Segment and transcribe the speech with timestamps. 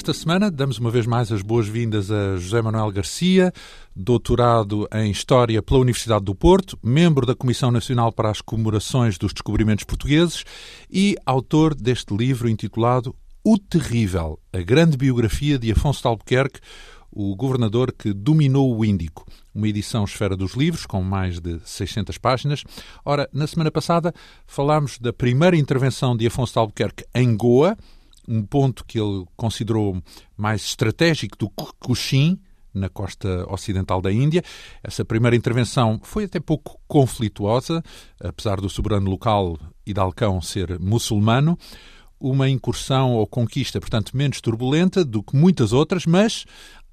[0.00, 3.52] Esta semana damos uma vez mais as boas-vindas a José Manuel Garcia,
[3.94, 9.34] doutorado em História pela Universidade do Porto, membro da Comissão Nacional para as Comemorações dos
[9.34, 10.42] Descobrimentos Portugueses
[10.90, 16.60] e autor deste livro intitulado O Terrível, a grande biografia de Afonso de Albuquerque,
[17.12, 19.26] o governador que dominou o Índico.
[19.54, 22.64] Uma edição esfera dos livros, com mais de 600 páginas.
[23.04, 24.14] Ora, na semana passada
[24.46, 27.76] falámos da primeira intervenção de Afonso de Albuquerque em Goa,
[28.30, 30.00] um ponto que ele considerou
[30.36, 32.38] mais estratégico do que Cochin,
[32.72, 34.44] na costa ocidental da Índia.
[34.84, 37.82] Essa primeira intervenção foi até pouco conflituosa,
[38.22, 41.58] apesar do soberano local Hidalcão ser muçulmano.
[42.20, 46.44] Uma incursão ou conquista, portanto, menos turbulenta do que muitas outras, mas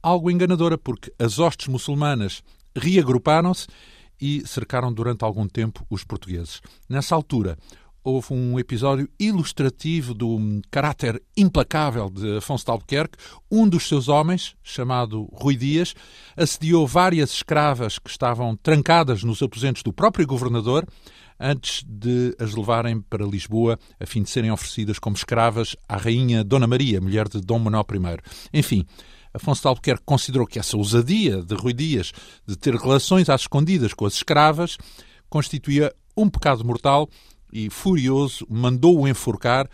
[0.01, 2.41] algo enganadora, porque as hostes muçulmanas
[2.75, 3.67] reagruparam-se
[4.19, 6.61] e cercaram durante algum tempo os portugueses.
[6.89, 7.57] Nessa altura,
[8.07, 10.39] houve um episódio ilustrativo do
[10.71, 13.17] caráter implacável de Afonso de Albuquerque.
[13.51, 15.93] Um dos seus homens, chamado Rui Dias,
[16.37, 20.87] assediou várias escravas que estavam trancadas nos aposentos do próprio governador
[21.37, 26.45] antes de as levarem para Lisboa a fim de serem oferecidas como escravas à rainha
[26.45, 28.57] Dona Maria, mulher de Dom Manuel I.
[28.57, 28.85] Enfim,
[29.33, 32.13] Afonso de Albuquerque considerou que essa ousadia de Rui Dias
[32.47, 34.77] de ter relações às escondidas com as escravas
[35.29, 37.09] constituía um pecado mortal
[37.51, 39.69] e, furioso, mandou-o enforcar,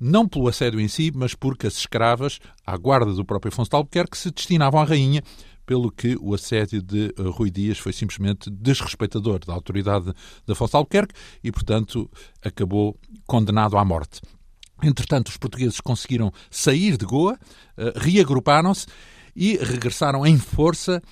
[0.00, 3.76] não pelo assédio em si, mas porque as escravas, à guarda do próprio Afonso de
[3.76, 5.22] Albuquerque, se destinavam à rainha,
[5.66, 10.06] pelo que o assédio de eh, Rui Dias foi simplesmente desrespeitador da autoridade
[10.46, 12.10] de Afonso de Albuquerque e, portanto,
[12.42, 14.22] acabou condenado à morte.
[14.82, 17.38] Entretanto, os portugueses conseguiram sair de Goa,
[17.76, 18.86] eh, reagruparam-se
[19.36, 21.02] e regressaram em força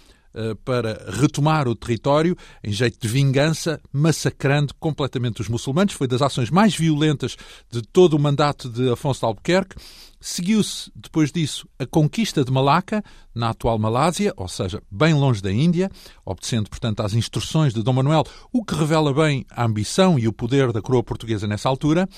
[0.64, 5.94] para retomar o território em jeito de vingança, massacrando completamente os muçulmanos.
[5.94, 7.36] Foi das ações mais violentas
[7.70, 9.76] de todo o mandato de Afonso de Albuquerque.
[10.20, 13.02] Seguiu-se, depois disso, a conquista de Malaca,
[13.34, 15.90] na atual Malásia, ou seja, bem longe da Índia,
[16.24, 20.32] obedecendo, portanto, às instruções de Dom Manuel, o que revela bem a ambição e o
[20.32, 22.08] poder da coroa portuguesa nessa altura.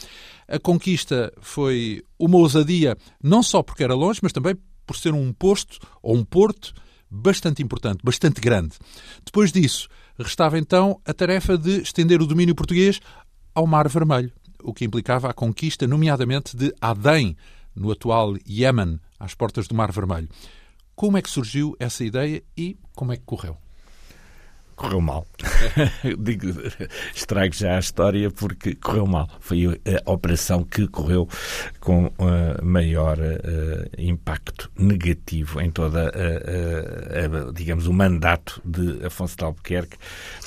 [0.47, 5.33] A conquista foi uma ousadia, não só porque era longe, mas também por ser um
[5.33, 6.73] posto ou um porto
[7.11, 8.77] bastante importante, bastante grande.
[9.25, 9.89] Depois disso,
[10.19, 13.01] restava então a tarefa de estender o domínio português
[13.55, 14.33] ao Mar Vermelho,
[14.63, 17.37] o que implicava a conquista, nomeadamente, de Aden,
[17.75, 20.29] no atual Iémen, às portas do Mar Vermelho.
[20.95, 23.57] Como é que surgiu essa ideia e como é que correu?
[24.79, 25.27] correu mal.
[26.19, 26.49] Digo,
[27.15, 29.29] estrago já a história porque correu mal.
[29.41, 31.29] Foi a operação que correu
[31.81, 39.45] com uh, maior uh, impacto negativo em toda, uh, digamos, o mandato de Afonso de
[39.45, 39.97] Albuquerque,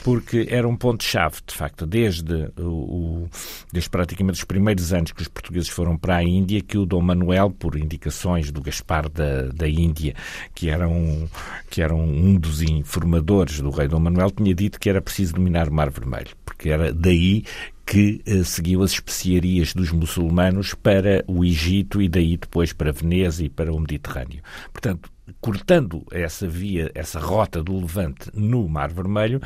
[0.04, 3.28] porque era um ponto-chave, de facto, desde, o,
[3.72, 7.02] desde praticamente os primeiros anos que os portugueses foram para a Índia, que o Dom
[7.02, 10.16] Manuel, por indicações do Gaspar da, da Índia,
[10.54, 11.28] que era, um,
[11.70, 15.70] que era um dos informadores do rei Dom Manuel tinha dito que era preciso dominar
[15.70, 17.44] o Mar Vermelho, porque era daí
[17.86, 23.44] que uh, seguiu as especiarias dos muçulmanos para o Egito e daí depois para Veneza
[23.44, 24.42] e para o Mediterrâneo.
[24.72, 29.40] Portanto, cortando essa via, essa rota do Levante no Mar Vermelho,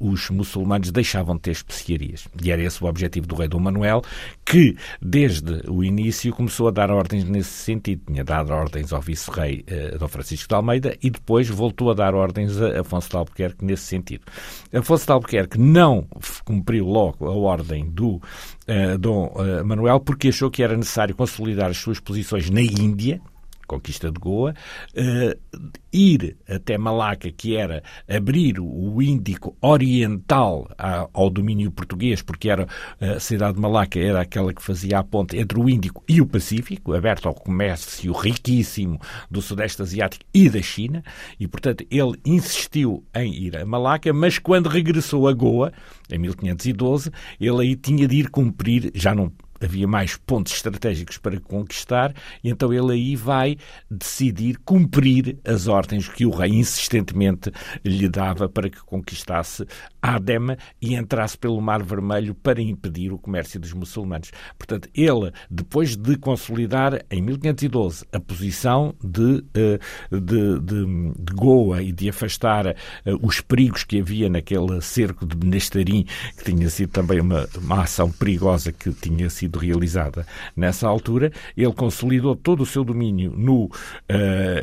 [0.00, 2.28] os muçulmanos deixavam de ter especiarias.
[2.42, 4.02] E era esse o objetivo do rei Dom Manuel,
[4.44, 8.02] que desde o início começou a dar ordens nesse sentido.
[8.06, 9.64] Tinha dado ordens ao vice-rei
[9.94, 13.64] uh, Dom Francisco de Almeida e depois voltou a dar ordens a Afonso de Albuquerque
[13.64, 14.24] nesse sentido.
[14.72, 16.06] Afonso de Albuquerque não
[16.44, 21.70] cumpriu logo a ordem do uh, Dom uh, Manuel porque achou que era necessário consolidar
[21.70, 23.20] as suas posições na Índia,
[23.66, 24.54] conquista de Goa,
[24.94, 30.68] uh, ir até Malaca, que era abrir o Índico Oriental
[31.12, 32.66] ao domínio português, porque era
[33.00, 36.26] a cidade de Malaca era aquela que fazia a ponte entre o Índico e o
[36.26, 41.02] Pacífico, aberto ao comércio riquíssimo do Sudeste Asiático e da China,
[41.40, 45.72] e portanto ele insistiu em ir a Malaca, mas quando regressou a Goa,
[46.10, 47.10] em 1512,
[47.40, 52.50] ele aí tinha de ir cumprir, já não havia mais pontos estratégicos para conquistar, e
[52.50, 53.56] então ele aí vai
[53.90, 57.50] decidir cumprir as ordens que o rei insistentemente
[57.84, 59.66] lhe dava para que conquistasse
[60.14, 64.30] Adema e entrasse pelo Mar Vermelho para impedir o comércio dos muçulmanos.
[64.58, 69.78] Portanto, ele, depois de consolidar em 1512 a posição de, eh,
[70.10, 72.74] de, de, de Goa e de afastar eh,
[73.20, 76.06] os perigos que havia naquele cerco de Benestarim,
[76.36, 81.72] que tinha sido também uma, uma ação perigosa que tinha sido realizada nessa altura, ele
[81.72, 83.70] consolidou todo o seu domínio no, uh,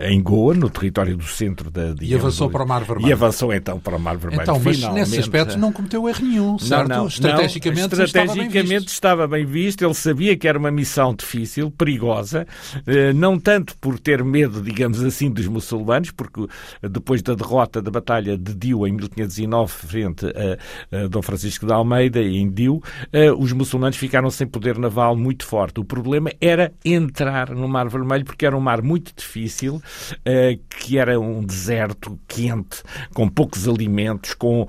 [0.03, 3.09] em Goa, no território do centro da E avançou para o Mar Vermelho.
[3.09, 4.41] E avançou então para o Mar Vermelho.
[4.41, 6.89] Então, mas nesse aspecto não cometeu erro nenhum, certo?
[6.89, 9.83] Não, não, estrategicamente, não, estrategicamente estava, bem visto.
[9.83, 12.45] Ele sabia que era uma missão difícil, perigosa,
[12.85, 16.45] eh, não tanto por ter medo, digamos assim, dos muçulmanos, porque
[16.81, 21.73] depois da derrota da Batalha de Diu em 1509 frente a, a Dom Francisco de
[21.73, 22.81] Almeida em Diu,
[23.11, 25.79] eh, os muçulmanos ficaram sem poder naval muito forte.
[25.79, 29.81] O problema era entrar no Mar Vermelho, porque era um mar muito difícil,
[30.23, 32.83] eh, que era um deserto quente,
[33.13, 34.67] com poucos alimentos, com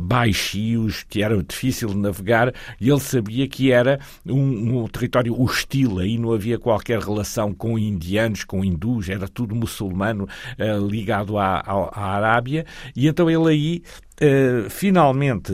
[0.00, 5.98] baixios, que era difícil de navegar, e ele sabia que era um, um território hostil,
[5.98, 11.56] aí não havia qualquer relação com indianos, com hindus, era tudo muçulmano uh, ligado à,
[11.60, 13.82] à, à Arábia, e então ele aí
[14.20, 15.52] Uh, finalmente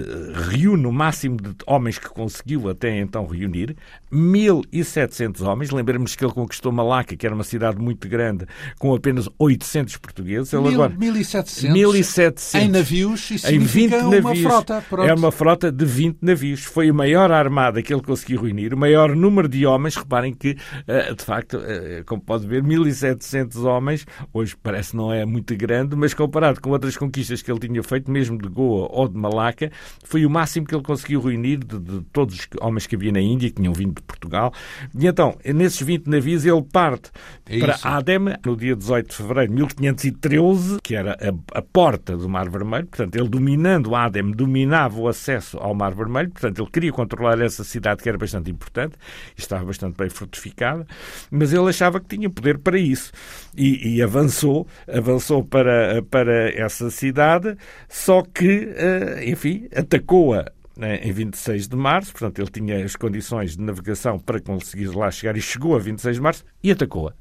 [0.50, 3.76] reúne o máximo de homens que conseguiu até então reunir,
[4.12, 5.70] 1.700 homens.
[5.70, 8.46] Lembramos que ele conquistou Malaca, que era uma cidade muito grande,
[8.78, 10.52] com apenas 800 portugueses.
[10.52, 14.40] Ele Mil, agora, 1.700, 1.700 em navios, isso em 20 uma navios.
[14.40, 14.84] frota.
[15.06, 16.64] É uma frota de 20 navios.
[16.64, 19.96] Foi a maior armada que ele conseguiu reunir, o maior número de homens.
[19.96, 25.24] Reparem que, uh, de facto, uh, como pode ver, 1.700 homens, hoje parece não é
[25.24, 29.08] muito grande, mas comparado com outras conquistas que ele tinha feito, mesmo de Goa ou
[29.08, 29.70] de Malaca,
[30.04, 33.20] foi o máximo que ele conseguiu reunir de, de todos os homens que havia na
[33.20, 34.52] Índia, que tinham vindo de Portugal.
[34.98, 37.10] E então, nesses 20 navios, ele parte
[37.46, 37.78] É para.
[37.82, 42.48] Adem no dia 18 de fevereiro de 1513, que era a, a porta do Mar
[42.48, 42.86] Vermelho.
[42.86, 46.30] Portanto, ele dominando Adem, dominava o acesso ao Mar Vermelho.
[46.30, 48.94] Portanto, ele queria controlar essa cidade que era bastante importante
[49.36, 50.86] e estava bastante bem fortificada,
[51.30, 53.12] mas ele achava que tinha poder para isso.
[53.56, 57.56] E, e avançou, avançou para, para essa cidade,
[57.88, 63.56] só que, eh, enfim, atacou-a né, em 26 de março, portanto ele tinha as condições
[63.56, 67.12] de navegação para conseguir lá chegar e chegou a 26 de março e atacou-a.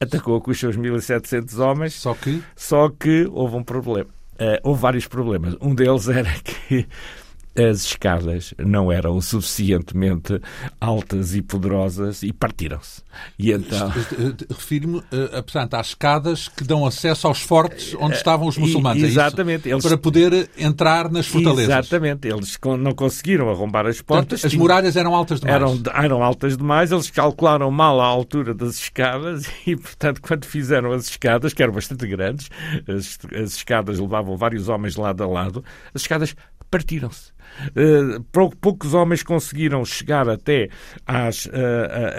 [0.00, 4.08] Atacou-a com os seus 1.700 homens, Só que só que houve um problema.
[4.38, 5.56] Eh, houve vários problemas.
[5.60, 6.86] Um deles era que
[7.68, 10.40] as escadas não eram suficientemente
[10.80, 13.02] altas e poderosas e partiram-se.
[13.38, 13.88] E então...
[13.88, 19.02] eh, refiro-me, eh, portanto, às escadas que dão acesso aos fortes onde estavam os muçulmanos.
[19.02, 19.06] é?
[19.06, 19.68] Exatamente.
[19.68, 21.64] Eles, Para poder entrar nas fortalezas.
[21.64, 22.28] Exatamente.
[22.28, 24.40] Eles não conseguiram arrombar as portas.
[24.40, 25.56] Portanto, as muralhas eram altas demais.
[25.56, 30.92] Eram, eram altas demais, eles calcularam mal a altura das escadas e, portanto, quando fizeram
[30.92, 32.48] as escadas, que eram bastante grandes,
[32.88, 35.64] as, as escadas levavam vários homens lado a lado,
[35.94, 36.34] as escadas
[36.70, 37.32] partiram-se.
[38.32, 40.68] Pou- poucos homens conseguiram chegar até,
[41.06, 41.50] às, uh,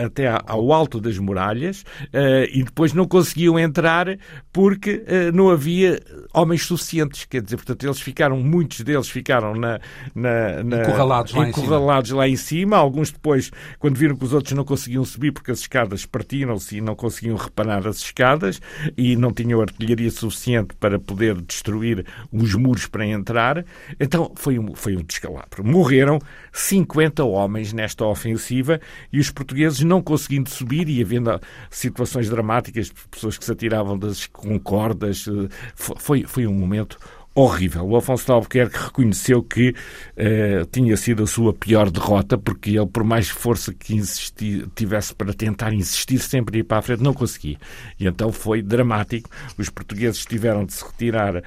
[0.05, 4.07] até ao alto das muralhas uh, e depois não conseguiam entrar
[4.51, 5.99] porque não havia
[6.33, 7.25] homens suficientes.
[7.25, 9.79] Quer dizer, portanto, eles ficaram, muitos deles ficaram na,
[10.15, 11.65] na, na- Encurralados lá em cima.
[11.65, 12.77] encurralados lá em cima.
[12.77, 16.81] Alguns depois, quando viram que os outros não conseguiam subir porque as escadas partiram-se e
[16.81, 18.61] não conseguiam reparar as escadas
[18.97, 23.65] e não tinham artilharia suficiente para poder destruir os muros para entrar,
[23.99, 25.63] então foi um, foi um descalabro.
[25.63, 26.19] Morreram
[26.51, 28.79] 50 homens nesta ofensiva
[29.13, 33.51] e os portugueses não conseguindo subir e havendo ah, situações dramáticas, de pessoas que se
[33.51, 36.97] atiravam das com cordas, eh, fo- foi, foi um momento
[37.33, 37.85] horrível.
[37.87, 39.73] O Afonso de Albuquerque reconheceu que
[40.17, 45.15] eh, tinha sido a sua pior derrota, porque ele, por mais força que insisti- tivesse
[45.15, 47.57] para tentar insistir sempre ir para a frente, não conseguia.
[47.99, 49.29] E então foi dramático.
[49.57, 51.41] Os portugueses tiveram de se retirar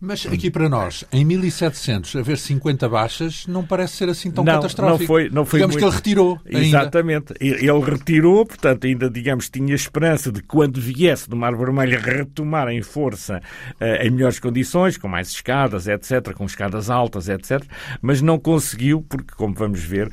[0.00, 4.54] Mas aqui para nós, em 1700, haver 50 baixas não parece ser assim tão não,
[4.54, 5.00] catastrófico.
[5.00, 5.84] Não foi, não foi Digamos muito...
[5.84, 6.66] que ele retirou ainda.
[6.66, 7.34] Exatamente.
[7.38, 12.68] Ele retirou, portanto, ainda, digamos, tinha esperança de que quando viesse do Mar Vermelho retomar
[12.68, 13.42] em força
[13.78, 17.62] eh, em melhores condições, com mais escadas, etc., com escadas altas, etc.,
[18.00, 20.10] mas não conseguiu, porque, como vamos ver,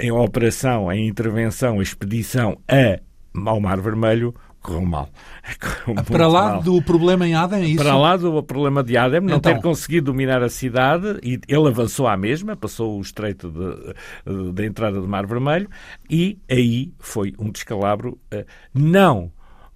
[0.00, 3.00] em operação, em intervenção, expedição a,
[3.48, 5.08] ao Mar Vermelho, correu mal.
[5.60, 6.62] Correu muito Para lá mal.
[6.62, 7.82] do problema em Adem, é isso?
[7.82, 9.54] Para lá do problema de Adem, não Então.
[9.54, 13.50] ter conseguido dominar a cidade, e ele avançou à mesma, passou o estreito
[14.54, 15.68] da entrada do Mar Vermelho,
[16.08, 19.32] e aí foi um descalabro, eh, não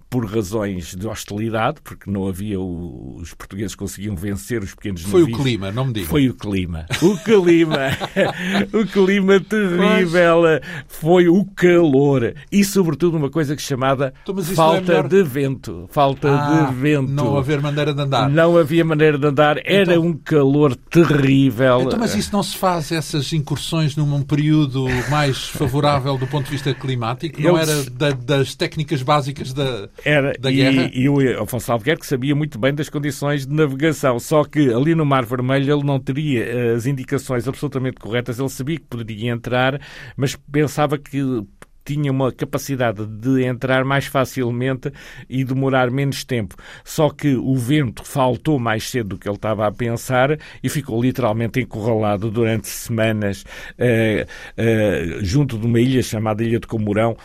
[0.09, 5.21] por razões de hostilidade, porque não havia o- os portugueses conseguiam vencer os pequenos Foi
[5.23, 5.41] o navios.
[5.41, 6.07] clima, não me diga.
[6.07, 6.85] Foi o clima.
[7.01, 7.77] O clima.
[8.73, 10.43] o clima terrível.
[10.87, 12.33] Foi o calor.
[12.51, 15.07] E, sobretudo, uma coisa que se chamada Então, é falta melhor?
[15.09, 15.87] de vento.
[15.91, 17.11] Falta Ah, de vento.
[17.11, 18.29] Não haver maneira de andar.
[18.29, 19.57] Não havia maneira de andar.
[19.65, 21.81] Era Então- um calor terrível.
[21.81, 26.51] Então, mas isso não se faz, essas incursões, num período mais favorável do ponto de
[26.51, 27.41] vista climático?
[27.41, 30.91] Não Eles- era da- das técnicas básicas da, Era, da e, guerra?
[30.93, 35.05] e o Afonso Albuquerque sabia muito bem das condições de navegação, só que ali no
[35.05, 39.79] Mar Vermelho ele não teria eh, as indicações absolutamente corretas, ele sabia que poderia entrar,
[40.17, 41.45] mas pensava que
[41.85, 44.91] tinha uma capacidade de entrar mais facilmente
[45.29, 46.55] e demorar menos tempo.
[46.83, 50.99] Só que o vento faltou mais cedo do que ele estava a pensar e ficou
[51.01, 53.45] literalmente encurralado durante semanas
[53.77, 57.15] uh, uh, junto de uma ilha chamada Ilha de Comorão,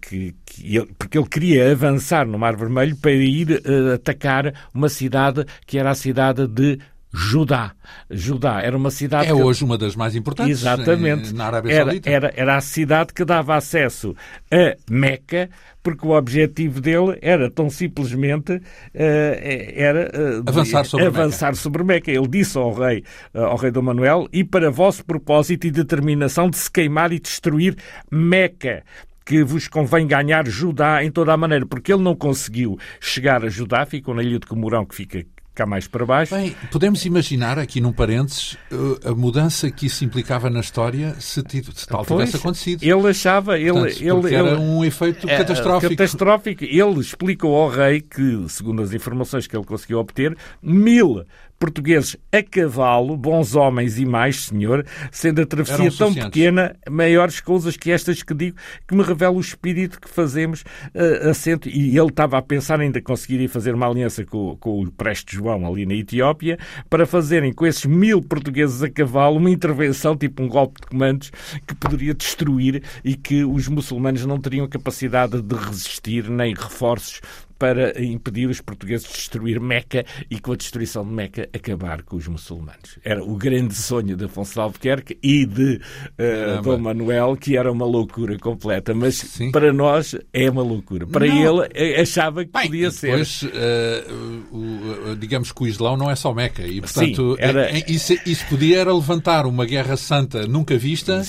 [0.00, 3.62] que, que ele, porque ele queria avançar no Mar Vermelho para ir
[3.94, 6.78] atacar uma cidade que era a cidade de
[7.12, 7.72] Judá.
[8.08, 9.26] Judá era uma cidade.
[9.26, 9.42] É que...
[9.42, 11.34] hoje uma das mais importantes Exatamente.
[11.34, 12.10] na Arábia era, Saudita.
[12.10, 14.14] Era, era a cidade que dava acesso
[14.50, 15.50] a Meca,
[15.82, 18.62] porque o objetivo dele era tão simplesmente uh,
[18.94, 21.60] era uh, avançar, sobre, avançar Meca.
[21.60, 22.10] sobre Meca.
[22.12, 23.02] Ele disse ao rei,
[23.34, 27.18] uh, ao rei Dom Manuel, e para vosso propósito e determinação de se queimar e
[27.18, 27.76] destruir
[28.08, 28.84] Meca
[29.30, 33.48] que vos convém ganhar Judá em toda a maneira, porque ele não conseguiu chegar a
[33.48, 36.34] Judá, ficou na ilha de Comorão, que fica cá mais para baixo.
[36.34, 41.44] Bem, podemos imaginar, aqui num parênteses, eh, a mudança que isso implicava na história se,
[41.48, 42.82] se tal pois, tivesse acontecido.
[42.82, 43.56] Ele achava...
[43.56, 45.94] Ele, Portanto, ele, era ele, um efeito é, catastrófico.
[45.94, 46.64] Catastrófico.
[46.64, 51.24] Ele explicou ao rei que, segundo as informações que ele conseguiu obter, mil
[51.60, 57.76] portugueses a cavalo, bons homens e mais, senhor, sendo a travessia tão pequena, maiores coisas
[57.76, 58.56] que estas que digo,
[58.88, 61.68] que me revela o espírito que fazemos uh, assento.
[61.68, 65.66] E ele estava a pensar ainda conseguiria fazer uma aliança com, com o Preste João
[65.66, 70.48] ali na Etiópia para fazerem com esses mil portugueses a cavalo uma intervenção, tipo um
[70.48, 71.30] golpe de comandos,
[71.66, 77.20] que poderia destruir e que os muçulmanos não teriam capacidade de resistir, nem reforços
[77.60, 82.16] para impedir os portugueses de destruir Meca e com a destruição de Meca acabar com
[82.16, 82.98] os muçulmanos.
[83.04, 87.70] Era o grande sonho de Afonso de Albuquerque e de uh, Dom Manuel, que era
[87.70, 89.52] uma loucura completa, mas Sim.
[89.52, 91.06] para nós é uma loucura.
[91.06, 91.62] Para não.
[91.62, 93.48] ele eh, achava que Bem, podia depois, ser.
[93.48, 97.70] Uh, uh, digamos que o Islão não é só Meca e portanto Sim, era...
[97.90, 101.22] isso, isso, podia era levantar uma guerra santa nunca vista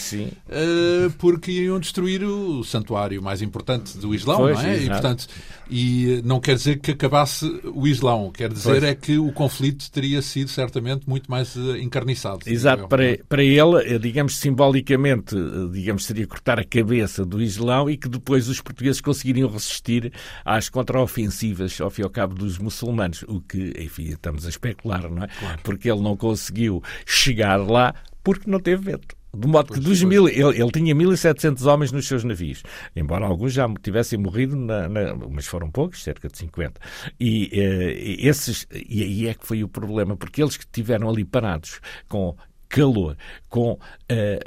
[1.18, 4.78] porque iam destruir o santuário mais importante do Islão, pois, não é?
[4.78, 5.28] E portanto
[5.72, 8.84] e não quer dizer que acabasse o Islão, quer dizer pois.
[8.84, 12.40] é que o conflito teria sido certamente muito mais eh, encarniçado.
[12.46, 17.90] Exato, para, para ele, eh, digamos simbolicamente, eh, digamos seria cortar a cabeça do Islão
[17.90, 20.12] e que depois os portugueses conseguiriam resistir
[20.44, 25.10] às contraofensivas, ao fim e ao cabo, dos muçulmanos, o que, enfim, estamos a especular,
[25.10, 25.28] não é?
[25.28, 25.60] Claro.
[25.64, 29.21] Porque ele não conseguiu chegar lá porque não teve veto.
[29.34, 32.64] De modo que dos mil, ele, ele tinha 1.700 homens nos seus navios,
[32.96, 36.82] embora alguns já tivessem morrido, na, na, mas foram poucos, cerca de 50.
[37.20, 41.24] E, uh, esses, e aí é que foi o problema, porque eles que estiveram ali
[41.24, 42.36] parados com
[42.72, 43.18] calor,
[43.50, 43.80] com uh,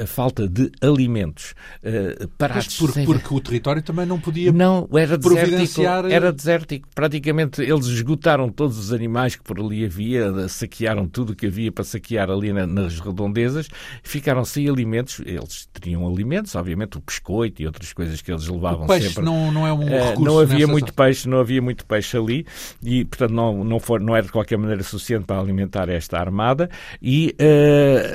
[0.02, 2.80] a falta de alimentos uh, parados.
[2.80, 6.02] Mas por, porque o território também não podia não, era providenciar...
[6.02, 6.88] desértico, era desértico.
[6.94, 11.70] Praticamente eles esgotaram todos os animais que por ali havia, saquearam tudo o que havia
[11.70, 13.68] para saquear ali na, nas redondezas,
[14.02, 15.20] ficaram sem alimentos.
[15.24, 19.24] Eles tinham alimentos, obviamente, o biscoito e outras coisas que eles levavam o peixe sempre.
[19.24, 22.46] Não, não é um uh, recurso Não havia muito peixe, não havia muito peixe ali
[22.82, 26.70] e, portanto, não, não, for, não era de qualquer maneira suficiente para alimentar esta armada
[27.02, 28.13] e eh,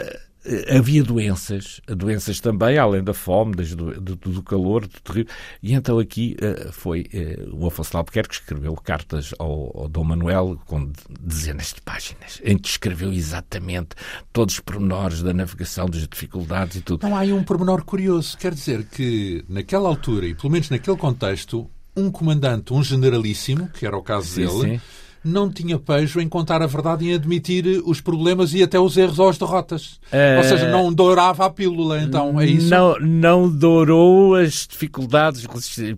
[0.69, 5.31] havia doenças, doenças também, além da fome, do, do, do, calor, do terrível.
[5.61, 10.03] E então aqui uh, foi uh, o Afonso Albuquerque que escreveu cartas ao, ao Dom
[10.03, 13.89] Manuel com dezenas de páginas, em que descreveu exatamente
[14.31, 17.03] todos os pormenores da navegação, das dificuldades e tudo.
[17.03, 18.37] Não há aí um pormenor curioso.
[18.37, 23.85] Quer dizer que, naquela altura, e pelo menos naquele contexto, um comandante, um generalíssimo, que
[23.85, 24.81] era o caso sim, dele, sim
[25.23, 28.97] não tinha pejo em contar a verdade e em admitir os problemas e até os
[28.97, 29.99] erros ou as derrotas.
[30.11, 32.69] Uh, ou seja, não dourava a pílula, então, é isso?
[32.69, 35.45] Não, não dourou as dificuldades,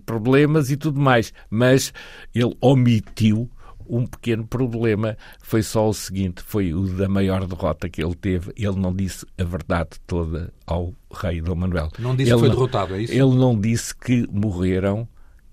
[0.04, 1.92] problemas e tudo mais, mas
[2.34, 3.48] ele omitiu
[3.88, 8.52] um pequeno problema foi só o seguinte: foi o da maior derrota que ele teve.
[8.56, 11.90] Ele não disse a verdade toda ao rei Dom Manuel.
[11.98, 13.12] Não disse ele que foi não, derrotado, é isso?
[13.12, 15.06] Ele não disse que morreram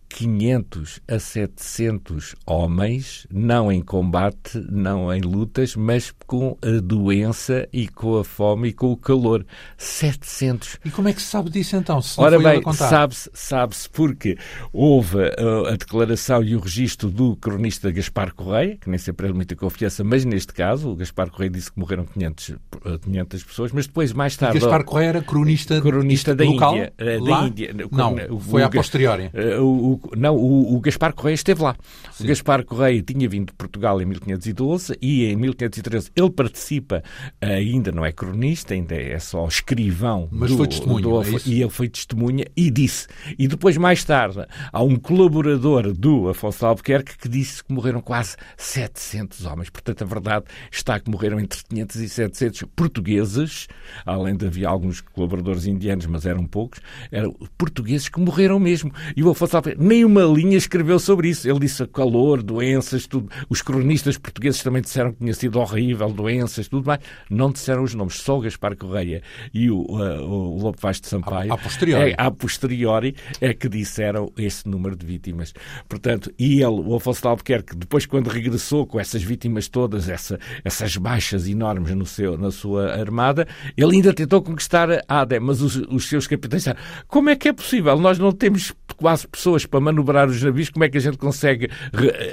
[0.10, 7.88] 500 a 700 homens, não em combate, não em lutas, mas com a doença e
[7.88, 9.46] com a fome e com o calor.
[9.78, 10.80] 700.
[10.84, 12.01] E como é que se sabe disso então?
[12.01, 14.38] Se Ora bem, sabe-se sabe porque
[14.74, 19.30] houve a, uh, a, declaração e o registro do cronista Gaspar Correia, que nem sempre
[19.30, 22.56] é muita confiança, mas neste caso, o Gaspar Correia disse que morreram 500,
[23.04, 24.58] 500 uh, pessoas, mas depois, mais tarde.
[24.58, 26.75] E Gaspar Correia era cronista, cronista da local?
[26.75, 26.94] Índia.
[27.00, 27.75] Uh, da Índia.
[27.92, 29.30] Não, o, foi o, a posteriori.
[29.60, 31.75] O, o, não, o, o, Gaspar Correia esteve lá.
[32.12, 32.24] Sim.
[32.24, 37.03] O Gaspar Correia tinha vindo de Portugal em 1512 e em 1513 ele participa,
[37.41, 40.27] ainda não é cronista, ainda é só escrivão.
[40.32, 43.08] Mas do, foi testemunha, do, é E ele foi testemunha e disse.
[43.38, 48.36] E depois, mais tarde, há um colaborador do Afonso Albuquerque que disse que morreram quase
[48.58, 49.70] 700 homens.
[49.70, 53.68] Portanto, a verdade está que morreram entre 500 e 700 portugueses,
[54.06, 56.79] além de havia alguns colaboradores indianos, mas eram poucos,
[57.12, 58.91] eram portugueses que morreram mesmo.
[59.15, 61.50] E o Afonso Albuquerque nem uma linha escreveu sobre isso.
[61.50, 63.29] Ele disse calor, doenças, tudo.
[63.50, 67.00] Os cronistas portugueses também disseram que tinha sido horrível, doenças, tudo mais.
[67.29, 68.15] Não disseram os nomes.
[68.15, 72.12] Só o Gaspar Correia e o, uh, o Lobo Vaz de Sampaio, a, a posteriori.
[72.12, 75.53] É, a posteriori, é que disseram esse número de vítimas.
[75.88, 80.39] Portanto, e ele, o Afonso de Albuquerque, depois quando regressou com essas vítimas todas, essa,
[80.63, 85.75] essas baixas enormes no seu, na sua armada, ele ainda tentou conquistar Adem, mas os,
[85.75, 87.98] os seus capitães disseram, como é que é possível?
[87.98, 91.70] Nós não temos quase pessoas para manobrar os navios, como é que a gente consegue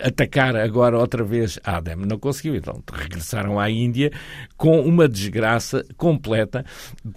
[0.02, 1.96] atacar agora outra vez Adem?
[1.96, 4.10] Não conseguiu, então regressaram à Índia
[4.56, 6.64] com uma desgraça completa,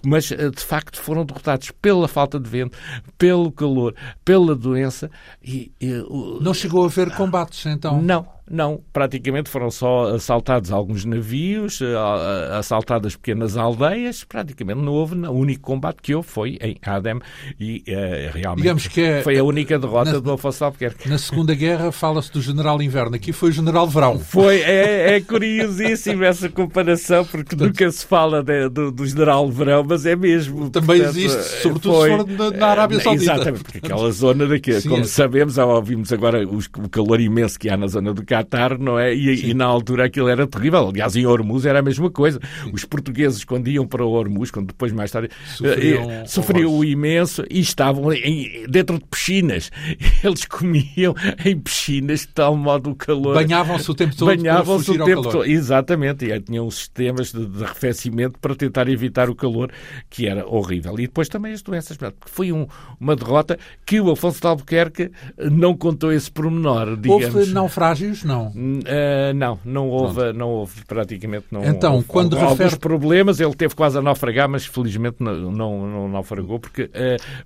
[0.06, 2.78] mas eh, de facto foram derrotados pela falta de vento,
[3.18, 5.10] pelo calor, pela doença
[5.44, 6.04] e, e
[6.42, 8.02] não chegou a haver combates então?
[8.02, 15.16] Não, não, praticamente foram só assaltados alguns navios, eh, assaltadas pequenas aldeias, praticamente não houve,
[15.16, 17.20] o único combate que houve foi em Adem
[17.60, 21.08] e uh, realmente Digamos que é, foi a única derrota na, do Afonso Albuquerque.
[21.08, 24.20] Na Segunda Guerra fala-se do General Inverno, aqui foi o General Verão.
[24.20, 29.50] Foi, é, é curiosíssimo essa comparação, porque portanto, nunca se fala de, do, do, General
[29.50, 30.70] Verão, mas é mesmo.
[30.70, 33.34] Também portanto, existe, sobretudo foi, se for na, na Arábia Saudita.
[33.34, 35.06] Exatamente, porque aquela zona daqui, Sim, como é.
[35.06, 39.14] sabemos, ouvimos agora o calor imenso que há na zona do Qatar, não é?
[39.14, 40.90] E, e, na altura aquilo era terrível.
[40.90, 42.40] Aliás, em Hormuz era a mesma coisa.
[42.72, 47.44] Os portugueses, quando iam para Hormuz, quando depois mais tarde sofriam, eh, sofriam o imenso
[47.50, 49.72] e estavam em, dentro de piscinas.
[50.24, 53.36] Eles comiam em piscinas de tal modo o calor.
[53.36, 54.36] Banhavam-se o tempo todo.
[54.36, 55.46] Banhavam-se o tempo todo.
[55.46, 56.26] Exatamente.
[56.26, 59.72] E aí tinham sistemas de, de arrefecimento para tentar evitar o calor,
[60.10, 60.94] que era horrível.
[60.94, 61.98] E depois também as doenças.
[61.98, 62.68] Porque foi um,
[63.00, 65.12] uma derrota que o Afonso de Albuquerque
[65.52, 66.96] não contou esse pormenor.
[66.98, 67.36] Digamos.
[67.36, 68.24] Houve naufrágios?
[68.30, 68.48] Não.
[68.48, 71.48] Uh, não, não houve, não houve praticamente.
[71.52, 72.64] Não então, houve, quando houve refere...
[72.64, 76.90] alguns problemas, ele teve quase a naufragar, mas felizmente não, não, não naufragou porque uh,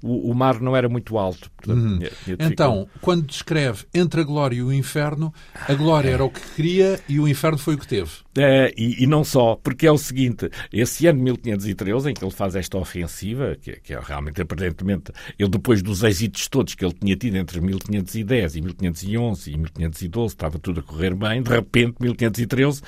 [0.02, 1.50] o, o, mar não era muito alto.
[1.58, 1.98] Portanto, hum.
[2.00, 5.34] tinha, tinha então, quando descreve entre a glória e o inferno,
[5.68, 8.12] a glória era o que queria e o inferno foi o que teve.
[8.36, 12.32] Uh, e, e, não só, porque é o seguinte: esse ano 1513, em que ele
[12.32, 16.94] faz esta ofensiva, que, que é realmente aparentemente, ele depois dos êxitos todos que ele
[16.94, 21.96] tinha tido entre 1510 e 1511 e 1512, estava tudo a correr bem, de repente,
[22.00, 22.82] 1513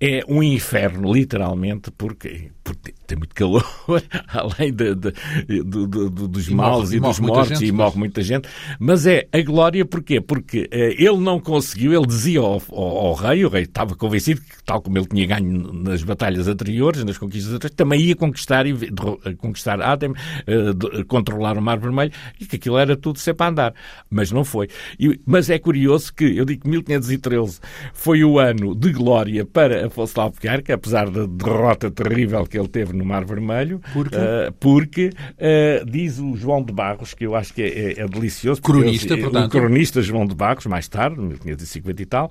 [0.00, 3.64] é um inferno, literalmente, porque, porque tem muito calor,
[4.28, 5.12] além de, de,
[5.46, 8.48] de, dos e morre, e, dos mortos, gente, e morre muita gente.
[8.78, 10.20] Mas é a glória, porquê?
[10.20, 14.40] Porque eh, ele não conseguiu, ele dizia ao, ao, ao, rei, o rei estava convencido
[14.40, 18.64] que, tal como ele tinha ganho nas batalhas anteriores, nas conquistas anteriores, também ia conquistar,
[19.36, 20.14] conquistar Adem,
[20.46, 23.74] eh, controlar o Mar Vermelho, e que aquilo era tudo sempre a andar.
[24.08, 24.68] Mas não foi.
[24.98, 27.21] E, mas é curioso que, eu digo que 1513
[27.92, 32.92] foi o ano de glória para Afonso Albuquerque, apesar da derrota terrível que ele teve
[32.92, 33.80] no Mar Vermelho.
[33.92, 38.00] Porque, uh, porque uh, diz o João de Barros, que eu acho que é, é,
[38.00, 38.60] é delicioso.
[38.60, 39.46] Cronista, ele, portanto.
[39.46, 42.30] O cronista João de Barros, mais tarde, 1550 e tal,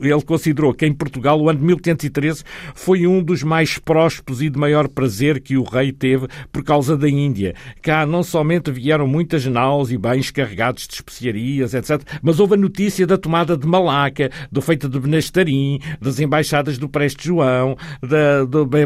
[0.00, 4.48] ele considerou que em Portugal o ano de 1513 foi um dos mais prósperos e
[4.48, 7.54] de maior prazer que o rei teve por causa da Índia.
[7.80, 12.56] Cá não somente vieram muitas naus e bens carregados de especiarias, etc., mas houve a
[12.56, 18.44] notícia da tomada de Malaca, do feito de Benastarim, das embaixadas do Preste João, da,
[18.44, 18.80] da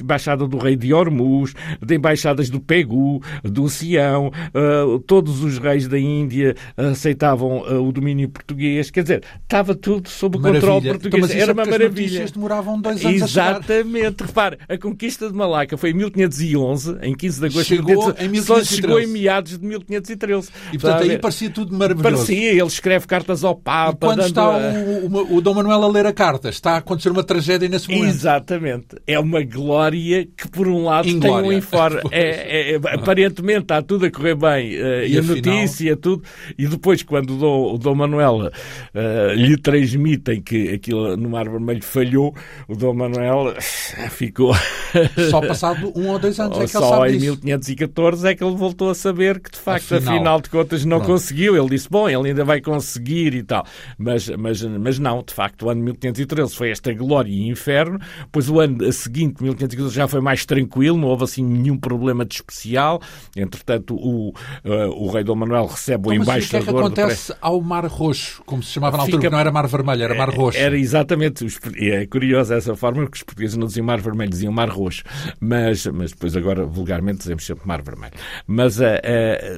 [0.00, 5.88] embaixada do rei de Hormuz, de embaixadas do Pegu, do Sião, uh, todos os reis
[5.88, 11.30] da Índia aceitavam uh, o domínio português, quer dizer, estava tudo sob o controle português,
[11.30, 12.26] então, era uma maravilha.
[12.26, 17.46] demoravam dois anos Exatamente, repare, a conquista de Malaca foi em 1511, em 15 de
[17.46, 20.50] agosto chegou de 1513, só chegou em meados de 1513.
[20.72, 22.16] E portanto aí parecia tudo maravilhoso.
[22.16, 23.92] Parecia, ele escreve cartas ao Papa.
[23.92, 24.28] E quando dando...
[24.28, 27.68] está o, o, o Dom Manuel a ler a carta, está a acontecer uma tragédia
[27.68, 28.08] nesse momento.
[28.08, 28.86] Exatamente.
[29.06, 31.48] É uma glória que, por um lado, Inglória.
[31.48, 32.02] tem um informe.
[32.12, 34.74] É, é, é, aparentemente está tudo a correr bem.
[34.74, 35.36] Uh, e, e a afinal...
[35.36, 36.22] notícia, tudo.
[36.58, 41.48] E depois, quando o Dom, o Dom Manuel uh, lhe transmitem que aquilo no Mar
[41.48, 42.34] Vermelho falhou,
[42.68, 44.54] o Dom Manuel uh, ficou.
[45.30, 48.56] Só passado um ou dois anos é que ele Só em 1514 é que ele
[48.56, 51.12] voltou a saber que, de facto, afinal, afinal de contas, não Pronto.
[51.12, 51.56] conseguiu.
[51.56, 53.64] Ele disse: bom, ele ainda vai conseguir e tal.
[53.98, 57.98] Mas, mas mas não, de facto, o ano 1513 foi esta glória e inferno,
[58.30, 62.34] pois o ano seguinte, 1514, já foi mais tranquilo, não houve assim nenhum problema de
[62.34, 63.00] especial.
[63.36, 66.42] Entretanto, o, uh, o rei Dom Manuel recebe o então, embaixador.
[66.42, 69.30] Mas o que é que acontece ao Mar Roxo, como se chamava na altura, Fica...
[69.30, 70.58] não era Mar Vermelho, era Mar é, Roxo?
[70.58, 74.68] Era exatamente, é curioso essa forma, porque os portugueses não diziam Mar Vermelho, diziam Mar
[74.68, 75.02] Roxo,
[75.40, 78.12] mas, mas depois agora vulgarmente dizemos sempre Mar Vermelho.
[78.46, 78.84] Mas uh,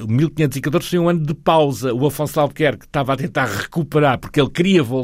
[0.02, 1.92] uh, 1514 foi um ano de pausa.
[1.92, 5.03] O Afonso Albuquerque estava a tentar recuperar, porque ele queria voltar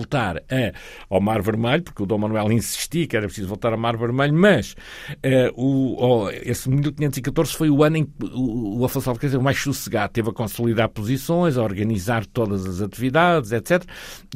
[0.50, 0.72] a,
[1.08, 4.34] ao Mar Vermelho, porque o Dom Manuel insistia que era preciso voltar ao Mar Vermelho,
[4.34, 4.74] mas
[5.10, 9.58] uh, o, oh, esse 1514 foi o ano em que o, o Afonso esteve mais
[9.58, 13.84] sossegado, teve a consolidar posições, a organizar todas as atividades, etc.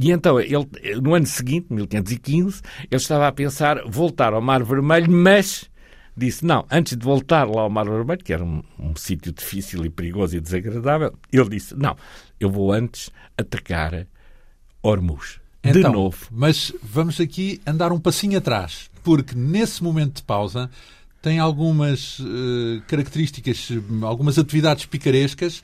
[0.00, 0.66] E então, ele,
[1.02, 5.70] no ano seguinte, 1515, ele estava a pensar voltar ao Mar Vermelho, mas
[6.16, 9.84] disse: não, antes de voltar lá ao Mar Vermelho, que era um, um sítio difícil
[9.84, 11.96] e perigoso e desagradável, ele disse: não,
[12.38, 14.06] eu vou antes atacar
[14.82, 15.43] Hormuz.
[15.64, 16.26] Então, de novo.
[16.30, 20.70] Mas vamos aqui andar um passinho atrás, porque nesse momento de pausa
[21.22, 23.68] tem algumas uh, características,
[24.02, 25.62] algumas atividades picarescas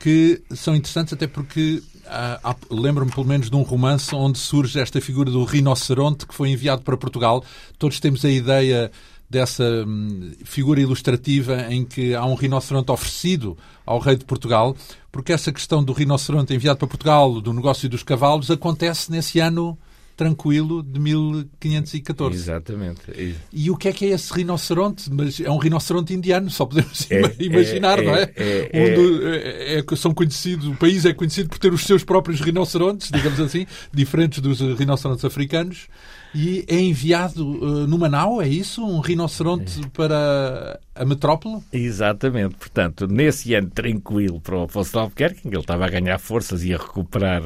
[0.00, 5.00] que são interessantes, até porque uh, lembro-me pelo menos de um romance onde surge esta
[5.00, 7.44] figura do rinoceronte que foi enviado para Portugal.
[7.78, 8.90] Todos temos a ideia
[9.30, 14.76] dessa hum, figura ilustrativa em que há um rinoceronte oferecido ao rei de Portugal,
[15.12, 19.78] porque essa questão do rinoceronte enviado para Portugal, do negócio dos cavalos, acontece nesse ano
[20.16, 22.36] tranquilo de 1514.
[22.36, 23.36] Exatamente.
[23.50, 25.10] E o que é que é esse rinoceronte?
[25.10, 28.32] Mas é um rinoceronte indiano, só podemos é, imaginar, é, não é?
[28.36, 32.04] é, é Onde é, é são conhecidos, o país é conhecido por ter os seus
[32.04, 35.88] próprios rinocerontes, digamos assim, diferentes dos rinocerontes africanos
[36.34, 38.84] e é enviado uh, numa nau, é isso?
[38.84, 39.88] Um rinoceronte é.
[39.88, 41.62] para a metrópole?
[41.72, 42.54] Exatamente.
[42.56, 46.72] Portanto, nesse ano tranquilo para o Afonso de Albuquerque, ele estava a ganhar forças e
[46.72, 47.42] a recuperar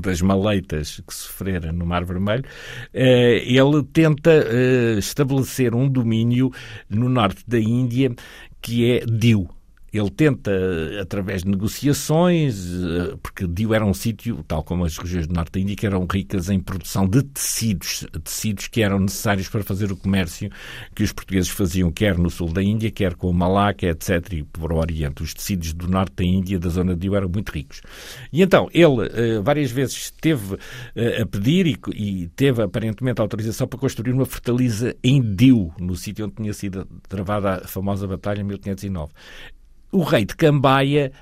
[0.00, 6.50] das maleitas que sofrera no Mar Vermelho, uh, ele tenta uh, estabelecer um domínio
[6.88, 8.14] no norte da Índia
[8.60, 9.48] que é Diu
[9.92, 10.50] ele tenta,
[11.00, 15.52] através de negociações, eh, porque Dio era um sítio, tal como as regiões do Norte
[15.52, 19.90] da Índia, que eram ricas em produção de tecidos, tecidos que eram necessários para fazer
[19.90, 20.50] o comércio
[20.94, 24.42] que os portugueses faziam, quer no sul da Índia, quer com o Malaca, etc., e
[24.42, 25.22] por o Oriente.
[25.22, 27.80] Os tecidos do Norte da Índia, da zona de Dio, eram muito ricos.
[28.30, 30.58] E então, ele eh, várias vezes esteve
[30.94, 35.96] eh, a pedir e, e teve aparentemente autorização para construir uma fortaleza em Dio, no
[35.96, 39.12] sítio onde tinha sido travada a famosa batalha em 1509
[39.90, 41.12] o rei de Cambaia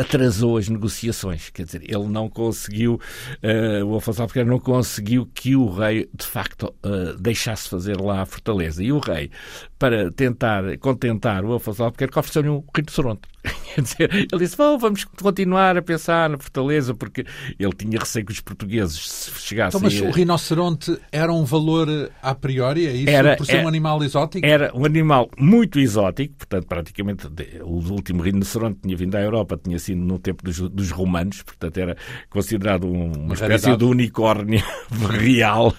[0.00, 1.50] atrasou as negociações.
[1.50, 3.00] Quer dizer, ele não conseguiu,
[3.42, 8.22] uh, o Afonso Albuquerque não conseguiu que o rei, de facto, uh, deixasse fazer lá
[8.22, 8.82] a fortaleza.
[8.82, 9.30] E o rei,
[9.78, 13.22] para tentar contentar o Afonso Albuquerque, ofereceu-lhe um rinoceronte.
[13.74, 17.24] Quer dizer, ele disse: oh, vamos continuar a pensar na fortaleza, porque
[17.58, 19.78] ele tinha receio que os portugueses se chegassem.
[19.78, 21.88] Então, mas o rinoceronte era um valor
[22.22, 23.10] a priori, é isso?
[23.10, 24.44] Era, por ser era, um animal exótico?
[24.44, 27.28] Era um animal muito exótico, portanto, praticamente
[27.62, 31.78] o último rinoceronte tinha vindo à Europa, tinha sido no tempo dos, dos romanos, portanto,
[31.78, 31.96] era
[32.30, 34.62] considerado um, uma espécie de unicórnio
[35.10, 35.74] real,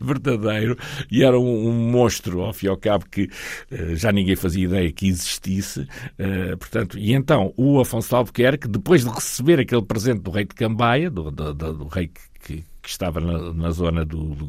[0.00, 0.76] verdadeiro,
[1.10, 3.30] e era um, um, monstro, ao fim e ao cabo, que
[3.70, 8.68] uh, já ninguém fazia ideia que existisse, uh, portanto, e então o Afonso de Albuquerque,
[8.68, 12.08] depois de receber aquele presente do rei de Cambaia, do, do, do rei
[12.42, 14.46] que, que, estava na, na zona do, do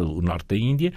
[0.00, 0.92] o norte da Índia,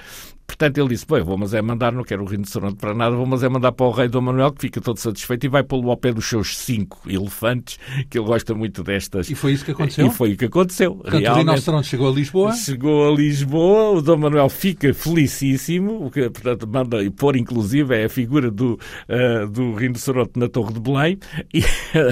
[0.49, 3.25] Portanto, ele disse: Bem, vou mas é mandar, não quero o rinoceronte para nada, vou
[3.27, 5.91] mas é mandar para o rei Dom Manuel, que fica todo satisfeito e vai pô-lo
[5.91, 7.77] ao pé dos seus cinco elefantes,
[8.09, 9.29] que ele gosta muito destas.
[9.29, 10.07] E foi isso que aconteceu?
[10.07, 10.95] E foi o que aconteceu.
[10.95, 12.53] Portanto, Realmente, o rinoceronte chegou a Lisboa?
[12.53, 18.05] Chegou a Lisboa, o Dom Manuel fica felicíssimo, o que, portanto, manda pôr, inclusive, é
[18.05, 18.73] a figura do,
[19.07, 21.19] uh, do rinoceronte na Torre de Belém,
[21.53, 21.59] e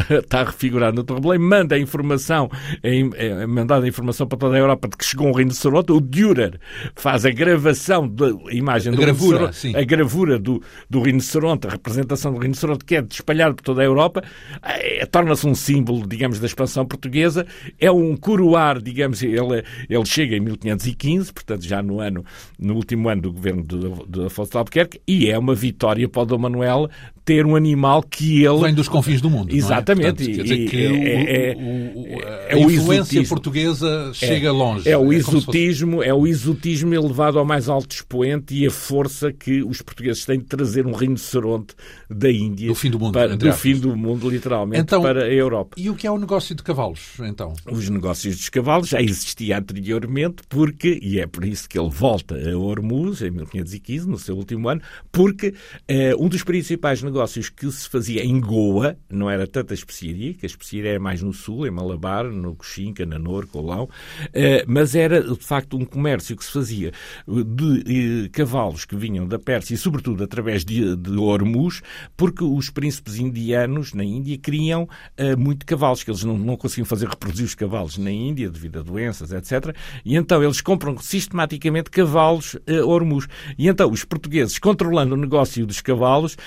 [0.10, 2.50] está refigurado na Torre de Belém, manda a informação,
[2.84, 6.00] é, é mandada a informação para toda a Europa de que chegou um rinoceronte, o
[6.00, 6.60] Dürer
[6.96, 11.72] faz a gravação de a imagem a do gravura, a gravura do, do rinoceronte, a
[11.72, 14.24] representação do rinoceronte, que é espalhado por toda a Europa,
[14.64, 17.46] é, torna-se um símbolo, digamos, da expansão portuguesa,
[17.80, 22.26] é um coroar, digamos, ele, ele chega em 1515, portanto já no ano,
[22.60, 26.22] no último ano do governo de, de Afonso de Albuquerque, e é uma vitória para
[26.22, 26.90] o Dom Manuel
[27.28, 28.62] ter um animal que ele...
[28.62, 30.24] Vem dos confins do mundo, Exatamente.
[30.24, 30.26] É?
[30.26, 34.90] Portanto, quer dizer que é, é, é, a influência portuguesa chega longe.
[34.90, 39.62] É o exotismo, é o exotismo elevado ao mais alto expoente e a força que
[39.62, 41.76] os portugueses têm de trazer um rinoceronte
[42.10, 45.30] da Índia do fim do mundo, para, do fim do mundo literalmente então, para a
[45.30, 45.76] Europa.
[45.76, 47.52] E o que é o negócio de cavalos então?
[47.70, 52.36] Os negócios dos cavalos já existia anteriormente porque e é por isso que ele volta
[52.36, 55.54] a Hormuz em 1515 no seu último ano porque
[55.90, 57.17] eh, um dos principais negócios
[57.50, 61.22] que se fazia em Goa não era tanto a especiaria que a especiaria é mais
[61.22, 63.90] no sul em Malabar no Coxinca, Nanor, Colão
[64.34, 66.92] eh, mas era de facto um comércio que se fazia
[67.28, 71.82] de eh, cavalos que vinham da Pérsia e sobretudo através de, de Hormuz
[72.16, 76.86] porque os príncipes indianos na Índia criam uh, muito cavalos, que eles não, não conseguiam
[76.86, 79.76] fazer reproduzir os cavalos na Índia devido a doenças, etc.
[80.06, 83.28] E então eles compram sistematicamente cavalos Hormuz.
[83.58, 86.38] E então os portugueses, controlando o negócio dos cavalos,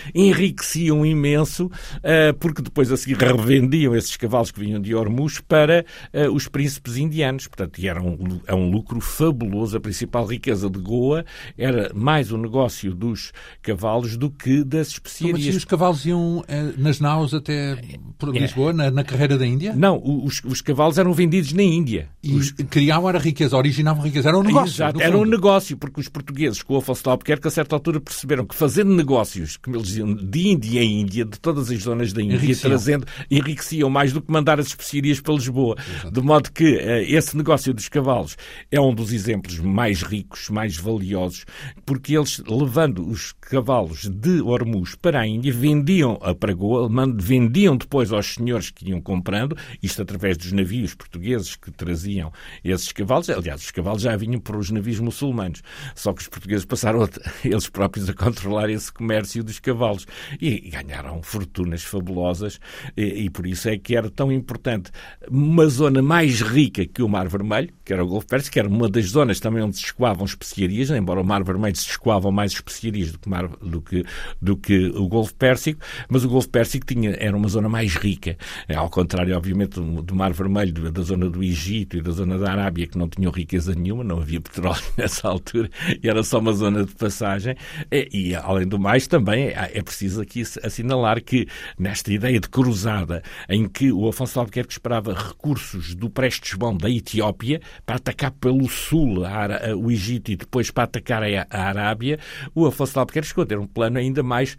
[0.61, 5.85] enriqueciam imenso, uh, porque depois a seguir revendiam esses cavalos que vinham de Hormuz para
[6.13, 7.47] uh, os príncipes indianos.
[7.47, 9.77] Portanto, era um, é um lucro fabuloso.
[9.77, 11.25] A principal riqueza de Goa
[11.57, 15.47] era mais o negócio dos cavalos do que das especiarias.
[15.47, 17.81] Mas os cavalos iam eh, nas naus até
[18.19, 18.41] por é.
[18.41, 19.75] Lisboa, na, na, carreira da Índia?
[19.75, 22.09] Não, os, os cavalos eram vendidos na Índia.
[22.23, 22.53] E os...
[22.53, 24.29] criavam a riqueza, originavam riqueza.
[24.29, 24.75] Era um negócio.
[24.75, 28.01] Exato, era um negócio, porque os portugueses, com o Afonso de Albuquerque, a certa altura
[28.01, 32.13] perceberam que fazendo negócios, como eles diziam, de Índia em Índia, de todas as zonas
[32.13, 32.71] da Índia, enriqueciam.
[32.71, 35.77] trazendo, enriqueciam mais do que mandar as especiarias para Lisboa.
[35.79, 36.11] Exato.
[36.11, 38.37] De modo que uh, esse negócio dos cavalos
[38.71, 41.45] é um dos exemplos mais ricos, mais valiosos,
[41.87, 48.13] porque eles, levando os cavalos de Hormuz para a Índia, vendiam a Pragoa, vendiam depois
[48.13, 52.33] aos senhores que iam comprando, isto através dos navios portugueses que traziam
[52.65, 53.31] esses cavalos.
[53.31, 55.63] Aliás, os cavalos já vinham por os navios muçulmanos,
[55.95, 57.09] só que os portugueses passaram a,
[57.45, 60.07] eles próprios a controlar esse comércio dos cavalos
[60.41, 62.61] e ganharam fortunas fabulosas
[62.97, 64.91] e, e por isso é que era tão importante.
[65.31, 68.69] Uma zona mais rica que o Mar Vermelho, que era o Golfo Pérsico, que era
[68.69, 72.53] uma das zonas também onde se escoavam especiarias, embora o Mar Vermelho se escoavam mais
[72.53, 74.05] especiarias do que, mar, do que,
[74.41, 78.37] do que o Golfo Pérsico, mas o Golfo Pérsico tinha, era uma zona mais rica,
[78.75, 82.87] ao contrário, obviamente, do Mar Vermelho, da zona do Egito e da zona da Arábia,
[82.87, 85.71] que não tinham riqueza nenhuma, não havia petróleo nessa altura,
[86.03, 87.55] e era só uma zona de passagem.
[87.91, 91.47] E, e além do mais, também é, é preciso aqui assinalar que,
[91.79, 97.61] nesta ideia de cruzada, em que o Afonso Albuquerque esperava recursos do Prestes-Bom da Etiópia
[97.85, 102.19] para atacar pelo sul a, o Egito e depois para atacar a, a Arábia,
[102.55, 104.57] o Afonso Albuquerque chegou a ter um plano ainda mais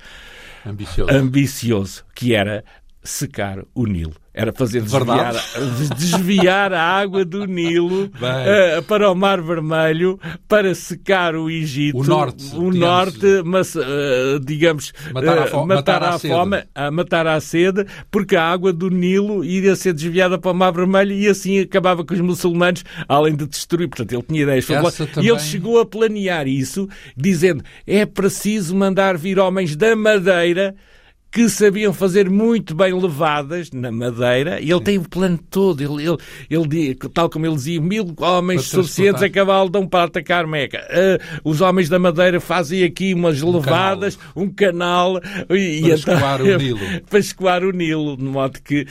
[0.66, 2.64] ambicioso, ambicioso que era
[3.04, 4.21] secar o Nilo.
[4.34, 5.36] Era fazer desviar,
[5.98, 10.18] desviar a água do Nilo uh, para o Mar Vermelho
[10.48, 11.98] para secar o Egito.
[11.98, 12.56] O norte.
[12.56, 17.86] O norte, mas, uh, digamos, matar a, fome, matar a fome, a matar a sede,
[18.10, 22.06] porque a água do Nilo iria ser desviada para o Mar Vermelho e assim acabava
[22.06, 23.90] com os muçulmanos, além de destruir.
[23.90, 24.66] Portanto, ele tinha ideias.
[24.66, 24.92] Também...
[25.26, 30.74] E ele chegou a planear isso, dizendo é preciso mandar vir homens da Madeira
[31.32, 35.82] que sabiam fazer muito bem levadas na madeira, e ele tem o plano todo.
[35.82, 36.18] Ele, ele,
[36.50, 40.86] ele, tal como ele dizia, mil homens suficientes a cavalo dão para atacar Meca.
[40.90, 44.34] Uh, os homens da madeira fazem aqui umas um levadas, canal.
[44.36, 46.80] um canal, e, para escoar o Nilo.
[47.10, 48.88] para escoar o Nilo, de modo que uh,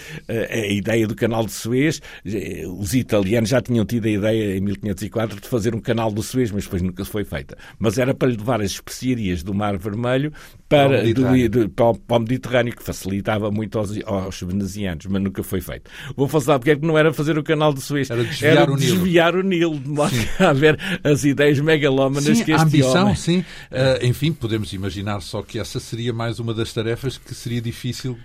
[0.50, 4.61] a ideia do canal de Suez, eh, os italianos já tinham tido a ideia em
[4.61, 7.59] 1504 de fazer um canal do Suez, mas depois nunca foi feita.
[7.79, 10.33] Mas era para lhe levar as especiarias do Mar Vermelho
[10.68, 15.42] para, do, do, para, para o Mediterrâneo, que facilitava muito aos, aos venezianos, mas nunca
[15.42, 15.90] foi feito.
[16.16, 18.72] Vou falar porque é que não era fazer o canal de Suez, era desviar, era
[18.72, 19.44] o, desviar Nilo.
[19.44, 23.16] o Nilo, de modo a ver as ideias megalómanas sim, que este a ambição, homem...
[23.16, 23.40] sim.
[23.40, 28.16] Uh, enfim, podemos imaginar só que essa seria mais uma das tarefas que seria difícil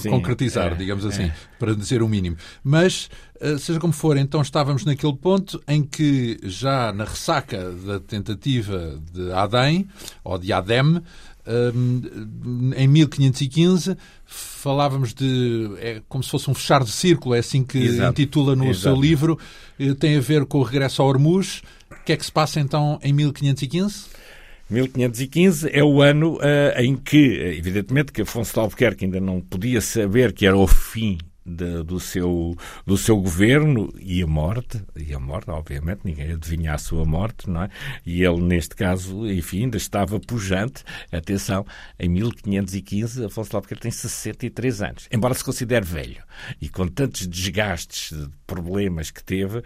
[0.00, 1.34] sim, concretizar, é, digamos assim, é.
[1.58, 2.36] para dizer o mínimo.
[2.62, 3.08] Mas,
[3.40, 8.98] uh, seja como for, então estávamos naquele ponto em que já na ressaca da tentativa
[9.12, 9.88] de Adem,
[10.22, 11.02] ou de Adem,
[12.76, 17.78] em 1515 falávamos de é como se fosse um fechar de círculo, é assim que
[17.78, 18.10] Exato.
[18.10, 18.80] intitula no Exato.
[18.80, 19.38] seu livro,
[19.78, 21.62] eh, tem a ver com o regresso ao Hormuz.
[21.90, 24.06] O que é que se passa então em 1515?
[24.70, 27.16] 1515 é o ano uh, em que,
[27.58, 32.00] evidentemente, que Afonso de Albuquerque ainda não podia saber que era o fim de, do,
[32.00, 37.04] seu, do seu governo e a morte, e a morte, obviamente, ninguém adivinha a sua
[37.04, 37.68] morte, não é?
[38.04, 40.82] E ele, neste caso, enfim, ainda estava pujante.
[41.12, 41.66] Atenção,
[41.98, 46.22] em 1515, Afonso de Albuquerque tem 63 anos, embora se considere velho.
[46.60, 48.12] E com tantos desgastes,
[48.46, 49.62] problemas que teve,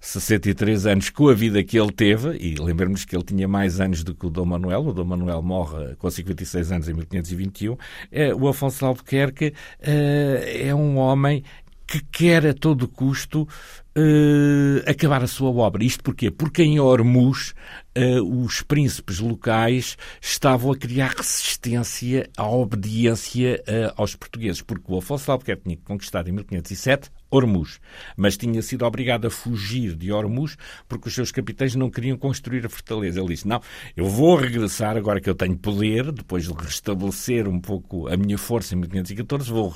[0.00, 4.02] 63 anos com a vida que ele teve, e lembramos que ele tinha mais anos
[4.02, 7.76] do que o Dom Manuel, o Dom Manuel morre com 56 anos em 1521,
[8.10, 11.44] é, o Afonso de Albuquerque é, é um homem
[11.86, 13.46] que quer a todo custo
[13.96, 15.84] uh, acabar a sua obra.
[15.84, 16.30] Isto porquê?
[16.30, 17.54] Porque em Hormuz
[17.96, 24.98] uh, os príncipes locais estavam a criar resistência à obediência uh, aos portugueses, porque o
[24.98, 27.78] Afonso Albuquerque tinha conquistado em 1507 Hormuz,
[28.16, 30.56] mas tinha sido obrigado a fugir de Hormuz
[30.88, 33.20] porque os seus capitães não queriam construir a fortaleza.
[33.20, 33.62] Ele disse: Não,
[33.96, 38.36] eu vou regressar agora que eu tenho poder, depois de restabelecer um pouco a minha
[38.36, 39.72] força em 1514, vou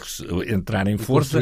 [0.49, 1.39] entrar em força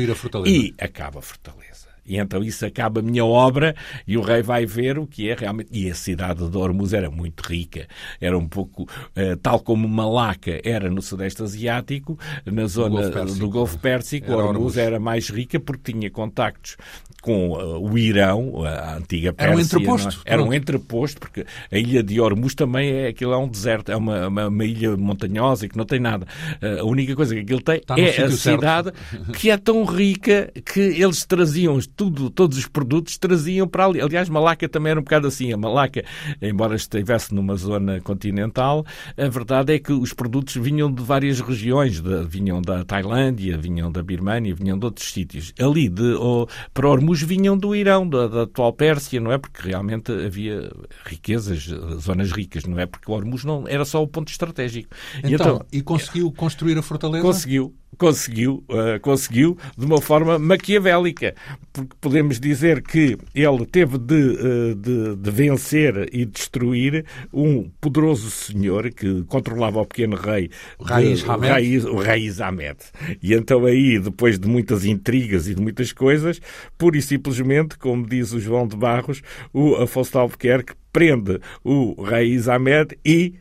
[0.47, 1.72] e acaba a fortaleza.
[2.05, 3.75] E então isso acaba a minha obra
[4.07, 5.69] e o rei vai ver o que é realmente.
[5.73, 7.87] E a cidade de Hormuz era muito rica,
[8.21, 13.79] era um pouco uh, tal como Malaca era no Sudeste Asiático, na zona do Golfo
[13.79, 16.77] Pérsico, era Hormuz, era mais rica porque tinha contactos
[17.23, 19.53] com uh, o Irão, a antiga Pérsia.
[19.53, 20.23] Era um entreposto.
[20.25, 20.33] É?
[20.33, 23.97] Era um entreposto, porque a ilha de Hormuz também é aquilo é um deserto, é
[23.97, 26.27] uma, uma, uma ilha montanhosa e que não tem nada.
[26.61, 29.33] Uh, a única coisa que aquilo tem Está é a cidade certo.
[29.33, 34.01] que é tão rica que eles traziam tudo, todos os produtos traziam para ali.
[34.01, 35.53] Aliás, Malaca também era um bocado assim.
[35.53, 36.05] A Malaca,
[36.41, 38.85] embora estivesse numa zona continental,
[39.17, 43.91] a verdade é que os produtos vinham de várias regiões, de, vinham da Tailândia, vinham
[43.91, 45.53] da Birmânia, vinham de outros sítios.
[45.59, 49.39] Ali, de, oh, para Hormuz, vinham do Irão, da, da, atual Pérsia, não é?
[49.39, 50.71] Porque realmente havia
[51.05, 51.69] riquezas,
[52.01, 52.87] zonas ricas, não é?
[52.87, 54.89] Porque Hormuz não era só o ponto estratégico.
[55.19, 57.25] Então, e, então, e conseguiu construir a fortaleza?
[57.25, 61.35] Conseguiu conseguiu, uh, conseguiu de uma forma maquiavélica,
[61.73, 68.31] porque podemos dizer que ele teve de, uh, de, de, vencer e destruir um poderoso
[68.31, 70.51] senhor que controlava o pequeno rei,
[70.81, 71.87] Raiz Hamed.
[71.87, 72.79] o Raiz Ahmed.
[73.23, 76.41] E então aí, depois de muitas intrigas e de muitas coisas,
[76.77, 82.03] pura e simplesmente, como diz o João de Barros, o Afonso de Albuquerque prende o
[82.03, 83.35] Raiz Ahmed e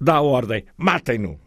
[0.00, 1.38] dá ordem, matem-no.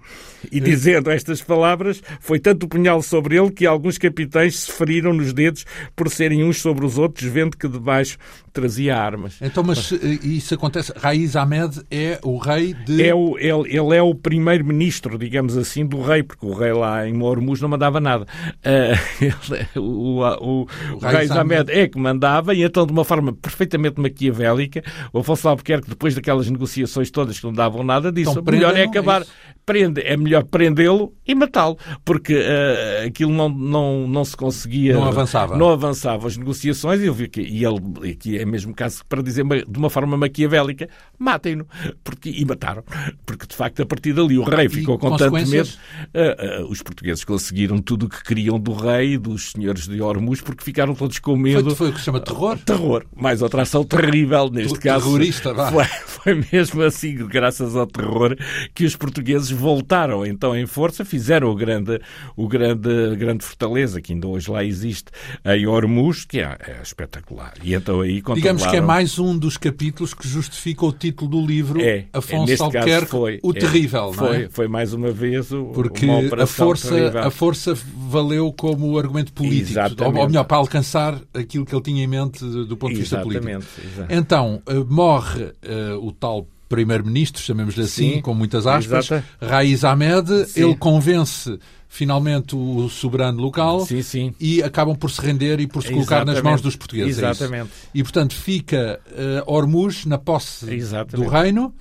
[0.51, 5.13] E dizendo estas palavras, foi tanto o punhal sobre ele que alguns capitães se feriram
[5.13, 8.17] nos dedos por serem uns sobre os outros, vendo que debaixo
[8.51, 9.37] trazia armas.
[9.41, 9.91] Então, mas
[10.23, 10.91] isso acontece.
[10.95, 13.03] Raiz Ahmed é o rei de.
[13.03, 17.07] É o, ele, ele é o primeiro-ministro, digamos assim, do rei, porque o rei lá
[17.07, 18.25] em Mormuz não mandava nada.
[18.25, 23.05] Uh, ele, o, o, o, o Raiz Ahmed é que mandava, e então, de uma
[23.05, 24.83] forma perfeitamente maquiavélica,
[25.13, 28.83] o Afonso Albuquerque, depois daquelas negociações todas que não davam nada, disse: então, melhor é
[28.83, 29.25] acabar.
[29.65, 34.93] Prende, é melhor prendê-lo e matá-lo, porque uh, aquilo não, não, não se conseguia.
[34.93, 35.57] Não avançava.
[35.57, 39.21] Não avançava as negociações, e eu vi que e ele, que é mesmo caso para
[39.21, 41.65] dizer de uma forma maquiavélica, matem-no.
[42.03, 42.83] Porque, e mataram.
[43.25, 45.69] Porque, de facto, a partir dali o rei ficou com tanto medo.
[46.13, 50.41] Uh, uh, os portugueses conseguiram tudo o que queriam do rei, dos senhores de Hormuz,
[50.41, 51.75] porque ficaram todos com medo.
[51.75, 52.57] Foi, foi o que se chama terror?
[52.57, 53.05] terror.
[53.15, 55.05] Mais outra ação terrível, neste caso.
[55.05, 55.71] Terrorista, vá.
[55.71, 58.35] Foi, foi mesmo assim, graças ao terror,
[58.73, 62.01] que os portugueses voltaram então em força, fizeram o grande,
[62.35, 65.11] o grande, grande fortaleza, que ainda hoje lá existe,
[65.45, 67.53] em Hormuz, que é, é espetacular.
[67.63, 71.45] E então aí Digamos que é mais um dos capítulos que justifica o título do
[71.45, 74.49] livro é, Afonso é, Albuquerque, foi, o é, Terrível, foi, não é?
[74.49, 76.07] Foi mais uma vez o, Porque
[76.39, 81.75] a força, a força valeu como argumento político, ou, ou, melhor, para alcançar aquilo que
[81.75, 83.65] ele tinha em mente do ponto de vista Exatamente.
[83.65, 83.81] político.
[83.85, 84.19] Exatamente.
[84.19, 89.25] Então, uh, morre uh, o tal primeiro-ministro, chamemos-lhe assim, Sim, com muitas aspas, exata.
[89.41, 90.63] Raiz Ahmed, Sim.
[90.63, 94.33] ele convence finalmente o soberano local sim, sim.
[94.39, 96.35] e acabam por se render e por se colocar Exatamente.
[96.35, 97.21] nas mãos dos portugueses.
[97.21, 97.69] É Exatamente.
[97.69, 101.15] É e, portanto, fica uh, Hormuz na posse Exatamente.
[101.17, 101.75] do reino.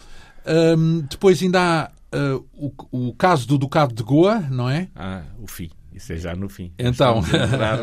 [0.45, 4.89] Um, depois ainda há uh, o, o, caso do Ducado de Goa, não é?
[4.97, 5.71] Ah, o fim.
[5.93, 6.73] Isso é já no fim.
[6.79, 7.21] Então,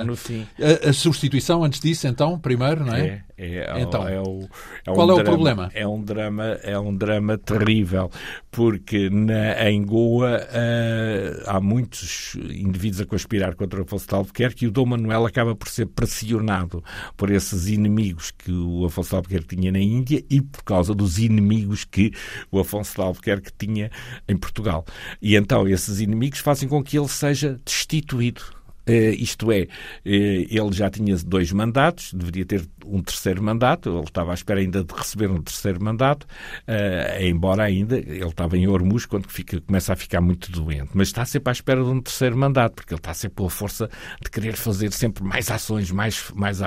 [0.05, 0.47] no fim.
[0.59, 3.23] A, a, substituição antes disso, então, primeiro, não é?
[3.37, 4.47] É, é, então, é, o,
[4.85, 5.69] é qual um é o problema?
[5.73, 8.09] É um drama, é um drama terrível,
[8.57, 14.65] porque na, em Goa uh, há muitos indivíduos a conspirar contra o Afonso de Albuquerque
[14.65, 16.83] e o Dom Manuel acaba por ser pressionado
[17.15, 21.19] por esses inimigos que o Afonso de Albuquerque tinha na Índia e por causa dos
[21.19, 22.11] inimigos que
[22.51, 23.91] o Afonso de Albuquerque tinha
[24.27, 24.83] em Portugal.
[25.21, 28.41] E então esses inimigos fazem com que ele seja destituído
[28.87, 29.67] Uh, isto é, uh,
[30.05, 34.83] ele já tinha dois mandatos, deveria ter um terceiro mandato, ele estava à espera ainda
[34.83, 39.93] de receber um terceiro mandato, uh, embora ainda ele estava em Hormuz quando fica, começa
[39.93, 42.99] a ficar muito doente, mas está sempre à espera de um terceiro mandato, porque ele
[42.99, 43.89] está sempre com a força
[44.21, 46.59] de querer fazer sempre mais ações, mais, mais,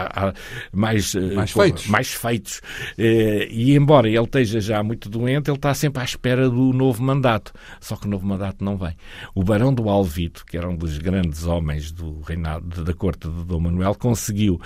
[0.73, 1.87] mais, mais feitos.
[1.87, 2.61] Mais feitos.
[2.99, 7.53] e embora ele esteja já muito doente, ele está sempre à espera do novo mandato,
[7.81, 8.97] só que o novo mandato não vem.
[9.35, 13.45] O Barão do Alvito, que era um dos grandes homens do reinado da corte de
[13.45, 14.61] Dom Manuel conseguiu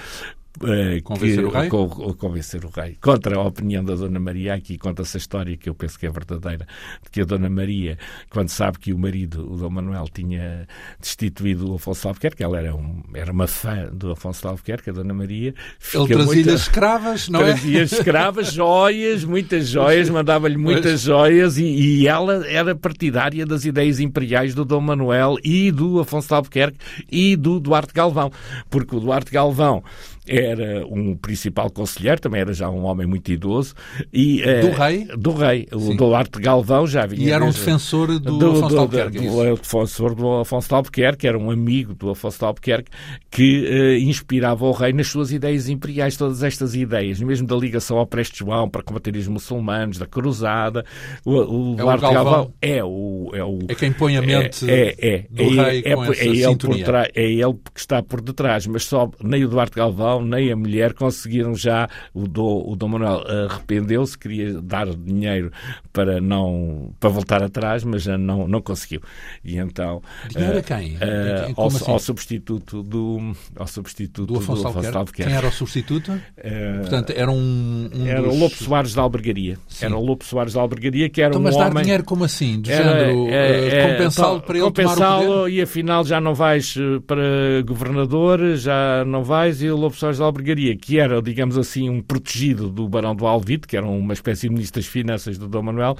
[0.63, 1.69] Uh, convencer que, o rei?
[1.69, 2.97] Co, convencer o rei.
[3.01, 6.11] Contra a opinião da Dona Maria, aqui conta-se a história que eu penso que é
[6.11, 6.65] verdadeira,
[7.03, 7.99] de que a Dona Maria,
[8.31, 10.69] quando sabe que o marido, o Dom Manuel, tinha
[11.01, 15.13] destituído o Afonso Albuquerque, ela era, um, era uma fã do Afonso Albuquerque, a Dona
[15.13, 15.53] Maria.
[15.93, 17.55] Ele trazia-lhe as escravas, não trazia é?
[17.55, 21.01] Trazia escravas, joias, muitas joias, mandava-lhe muitas mas...
[21.01, 26.33] joias e, e, ela era partidária das ideias imperiais do Dom Manuel e do Afonso
[26.33, 26.79] Albuquerque
[27.11, 28.31] e do Duarte Galvão,
[28.71, 29.83] porque o Duarte Galvão
[30.27, 33.75] era um principal conselheiro, também era já um homem muito idoso.
[34.13, 35.05] E, eh, do rei?
[35.17, 35.69] Do rei.
[35.73, 37.29] O Duarte Galvão já vinha.
[37.29, 39.19] E era um defensor do, do Afonso de Albuquerque.
[39.19, 42.91] Do, do, defensor do Afonso de Albuquerque, era um amigo do Afonso de Albuquerque
[43.31, 47.99] que uh, inspirava o rei nas suas ideias imperiais, todas estas ideias, mesmo da ligação
[47.99, 50.85] ao Preste João para combater os muçulmanos, da cruzada.
[51.25, 53.59] O, o é Duarte o Galvão é o, é o.
[53.69, 56.25] É quem põe a mente é, é, é, do é, rei é, com é, essa
[56.25, 60.14] é ele por é ele que está por detrás, mas só nem o Duarte Galvão
[60.23, 65.51] nem a mulher conseguiram já, o Dom, o Dom Manuel arrependeu-se, queria dar dinheiro
[65.93, 69.01] para não para voltar atrás, mas já não, não conseguiu.
[69.45, 70.95] E então dinheiro a quem?
[70.95, 71.91] Uh, ao, assim?
[71.91, 75.25] ao, substituto do ao substituto do Afonso, do Afonso Albuquerque.
[75.25, 76.13] Quem era o substituto?
[76.13, 78.35] Uh, Portanto, era um, um era dos...
[78.35, 79.57] o Lopo Soares da Albergaria.
[79.69, 79.87] Sim.
[79.87, 81.73] Era o Lopo Soares da Albergaria que era então, um mas homem.
[81.73, 82.61] dar dinheiro como assim?
[82.61, 86.75] De género, é, é, compensá-lo para ele compensá-lo e afinal já não vais
[87.07, 91.89] para governador, já não vais e o Lopo Soares da Albergaria, que era, digamos assim,
[91.89, 95.49] um protegido do Barão do Alvite, que era uma espécie de ministro das Finanças do
[95.49, 95.97] Dom Manuel,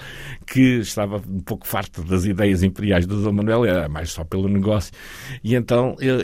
[0.47, 4.47] que estava um pouco farto das ideias imperiais do Dom Manuel, era mais só pelo
[4.47, 4.93] negócio.
[5.43, 6.23] E então ele,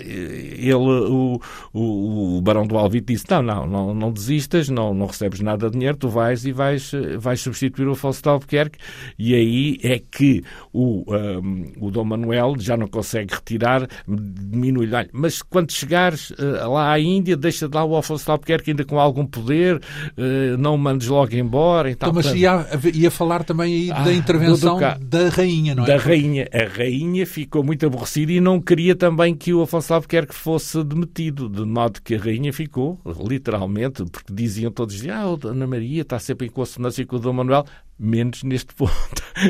[0.58, 1.40] ele o,
[1.72, 5.70] o, o, Barão do Alvite disse: Não, não, não, não desistas, não, não recebes nada
[5.70, 8.78] de dinheiro, tu vais e vais, vais substituir o Afonso de Albuquerque.
[9.18, 15.08] E aí é que o, um, o Dom Manuel já não consegue retirar, diminui-lhe.
[15.12, 18.84] Mas quando chegares uh, lá à Índia, deixa de lá o Afonso de Albuquerque ainda
[18.84, 21.90] com algum poder, uh, não mandes logo embora.
[21.90, 22.10] E tal.
[22.10, 25.86] Então, mas ia, ia falar também aí ah, da intervenção da rainha, não é?
[25.86, 26.48] Da rainha.
[26.52, 31.48] A rainha ficou muito aborrecida e não queria também que o Afonso Albuquerque fosse demitido,
[31.48, 36.18] de modo que a rainha ficou, literalmente, porque diziam todos, ah, a Ana Maria está
[36.18, 37.64] sempre em consonância com o Dom Manuel,
[38.00, 38.90] menos neste ponto.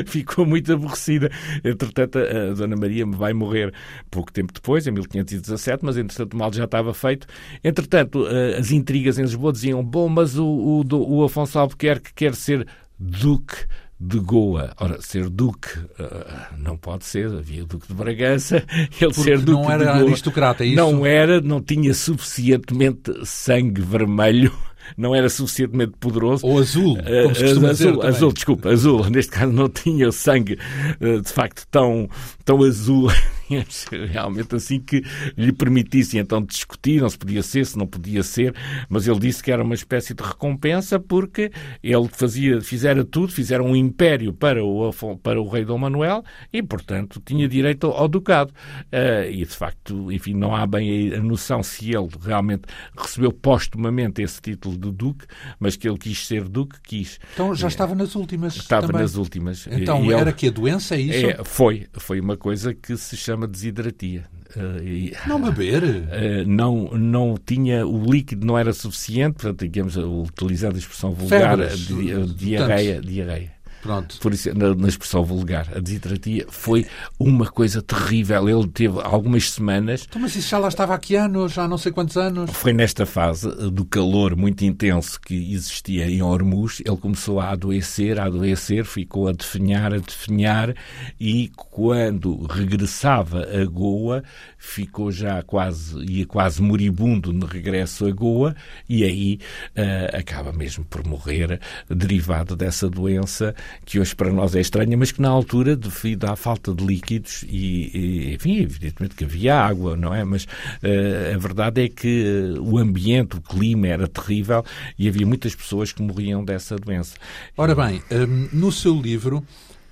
[0.05, 1.31] ficou muito aborrecida.
[1.63, 3.73] Entretanto, a Dona Maria vai morrer
[4.09, 7.25] pouco tempo depois, em 1517, mas entretanto o mal já estava feito.
[7.63, 8.25] Entretanto,
[8.57, 12.67] as intrigas em Lisboa diziam, bom, mas o, o, o Afonso Albuquerque quer ser
[12.99, 13.55] duque
[14.01, 14.73] de Goa.
[14.79, 18.57] Ora, ser duque uh, não pode ser, havia o duque de Bragança,
[18.99, 20.75] ele Porque ser duque não era de Goa, aristocrata, é isso?
[20.75, 24.51] Não era, não tinha suficientemente sangue vermelho
[24.97, 26.45] não era suficientemente poderoso.
[26.45, 29.09] Ou azul, como se uh, azul, azul, desculpa, azul.
[29.09, 30.57] Neste caso não tinha o sangue
[30.99, 32.09] uh, de facto tão,
[32.45, 33.09] tão azul
[34.09, 35.03] realmente assim que
[35.35, 38.55] lhe permitisse então discutir, não se podia ser, se não podia ser,
[38.89, 41.51] mas ele disse que era uma espécie de recompensa porque
[41.83, 46.61] ele fazia, fizera tudo, fizeram um império para o, para o rei Dom Manuel e,
[46.61, 48.53] portanto, tinha direito ao ducado.
[48.91, 52.63] Uh, e, de facto, enfim, não há bem a noção se ele realmente
[52.97, 55.25] recebeu postumamente esse título de duque,
[55.59, 57.19] mas que ele quis ser duque, quis.
[57.33, 59.01] Então já estava nas últimas Estava também.
[59.01, 59.67] nas últimas.
[59.67, 60.33] Então e era ele...
[60.33, 61.25] que a doença, é isso?
[61.27, 61.87] É, foi.
[61.93, 64.25] Foi uma coisa que se chama desidratia.
[64.55, 65.83] Uh, e, não beber?
[65.83, 71.57] Uh, não, não tinha, o líquido não era suficiente, portanto, digamos, utilizando a expressão vulgar,
[71.67, 73.60] di, diarreia, diarreia.
[73.81, 74.19] Pronto.
[74.19, 76.85] Por isso, na, na, expressão vulgar, a desidratia foi
[77.19, 78.47] uma coisa terrível.
[78.47, 80.05] Ele teve algumas semanas.
[80.07, 82.51] Então, mas isso já lá estava há que anos, já há não sei quantos anos.
[82.51, 86.81] Foi nesta fase do calor muito intenso que existia em Hormuz.
[86.85, 90.75] Ele começou a adoecer, a adoecer, ficou a definhar, a definhar
[91.19, 94.23] e quando regressava a Goa,
[94.57, 98.55] ficou já quase, ia quase moribundo no regresso a Goa
[98.87, 99.39] e aí
[99.75, 101.59] uh, acaba mesmo por morrer
[101.89, 103.55] derivado dessa doença
[103.85, 107.43] que hoje para nós é estranha, mas que na altura, devido à falta de líquidos
[107.47, 110.23] e, e enfim, evidentemente que havia água, não é?
[110.23, 114.63] Mas uh, a verdade é que uh, o ambiente, o clima era terrível
[114.97, 117.15] e havia muitas pessoas que morriam dessa doença.
[117.57, 119.45] Ora bem, um, no seu livro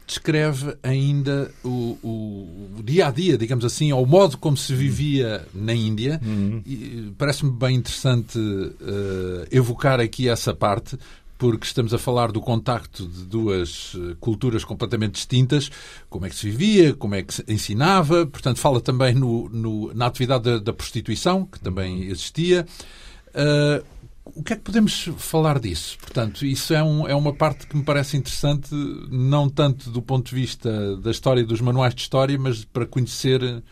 [0.09, 4.73] descreve ainda o, o, o, dia a dia, digamos assim, ou o modo como se
[4.73, 6.19] vivia na Índia.
[6.25, 7.13] Uhum.
[7.15, 10.97] Parece-me bem interessante uh, evocar aqui essa parte,
[11.39, 15.71] porque estamos a falar do contacto de duas eh, culturas completamente distintas,
[16.09, 19.93] como é que se vivia, como é que se ensinava, portanto, fala também no, no,
[19.93, 22.67] na atividade da, da, prostituição, que também existia.
[23.29, 23.85] Uh,
[24.25, 25.97] o que é que podemos falar disso?
[25.99, 28.75] Portanto, isso é, um, é uma parte que me parece interessante,
[29.09, 33.63] não tanto do ponto de vista da história dos manuais de história, mas para conhecer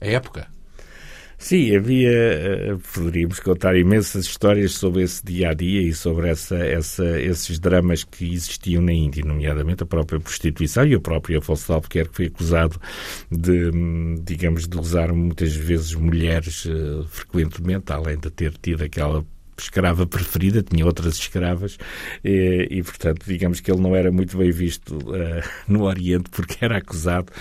[0.00, 0.48] a época.
[1.38, 2.10] Sim, havia.
[2.10, 7.58] Eh, poderíamos contar imensas histórias sobre esse dia a dia e sobre essa, essa, esses
[7.58, 12.26] dramas que existiam na Índia, nomeadamente a própria prostituição e o próprio Afonso Albuquerque foi
[12.26, 12.80] acusado
[13.30, 13.70] de,
[14.22, 19.24] digamos, de usar muitas vezes mulheres uh, frequentemente, além de ter tido aquela
[19.62, 21.78] escrava preferida, tinha outras escravas,
[22.24, 26.64] e, e, portanto, digamos que ele não era muito bem visto uh, no Oriente, porque
[26.64, 27.32] era acusado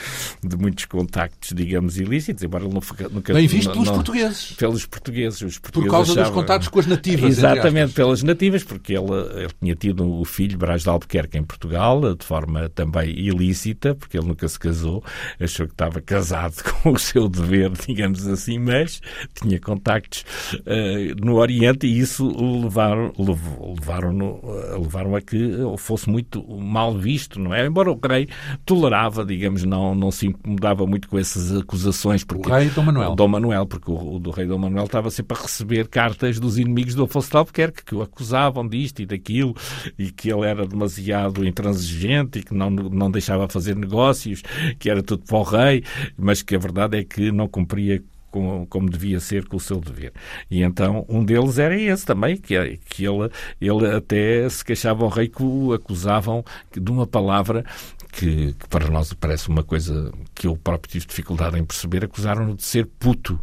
[0.44, 3.34] de muitos contactos, digamos, ilícitos, embora ele não, nunca...
[3.34, 4.52] Bem visto pelos não, portugueses.
[4.54, 5.42] Pelos portugueses.
[5.42, 9.12] Os portugueses Por causa achavam, dos contactos com as nativas, Exatamente, pelas nativas, porque ele,
[9.36, 14.18] ele tinha tido o filho, Brás de Albuquerque, em Portugal, de forma também ilícita, porque
[14.18, 15.04] ele nunca se casou,
[15.40, 19.02] achou que estava casado com o seu dever, digamos assim, mas
[19.34, 22.28] tinha contactos uh, no Oriente e isso
[22.62, 24.42] levaram, levaram,
[24.80, 25.38] levaram a que
[25.78, 27.66] fosse muito mal visto, não é?
[27.66, 28.28] Embora o rei
[28.66, 32.24] tolerava, digamos, não, não se incomodava muito com essas acusações.
[32.24, 33.16] Porque, o rei Dom Manuel.
[33.16, 36.96] Dom Manuel, porque o, o rei Dom Manuel estava sempre a receber cartas dos inimigos
[36.96, 39.56] do Afonso de Albuquerque que o acusavam disto e daquilo
[39.98, 44.42] e que ele era demasiado intransigente e que não, não deixava fazer negócios,
[44.80, 45.84] que era tudo para o rei,
[46.18, 48.02] mas que a verdade é que não cumpria
[48.36, 50.12] como, como devia ser com o seu dever.
[50.52, 53.32] E então um deles era esse também, que, que ele,
[53.62, 56.44] ele até se queixava ao rei que o acusavam
[56.76, 57.64] de uma palavra
[58.12, 62.56] que, que, para nós parece uma coisa que eu próprio tive dificuldade em perceber, acusaram-no
[62.56, 63.40] de ser puto.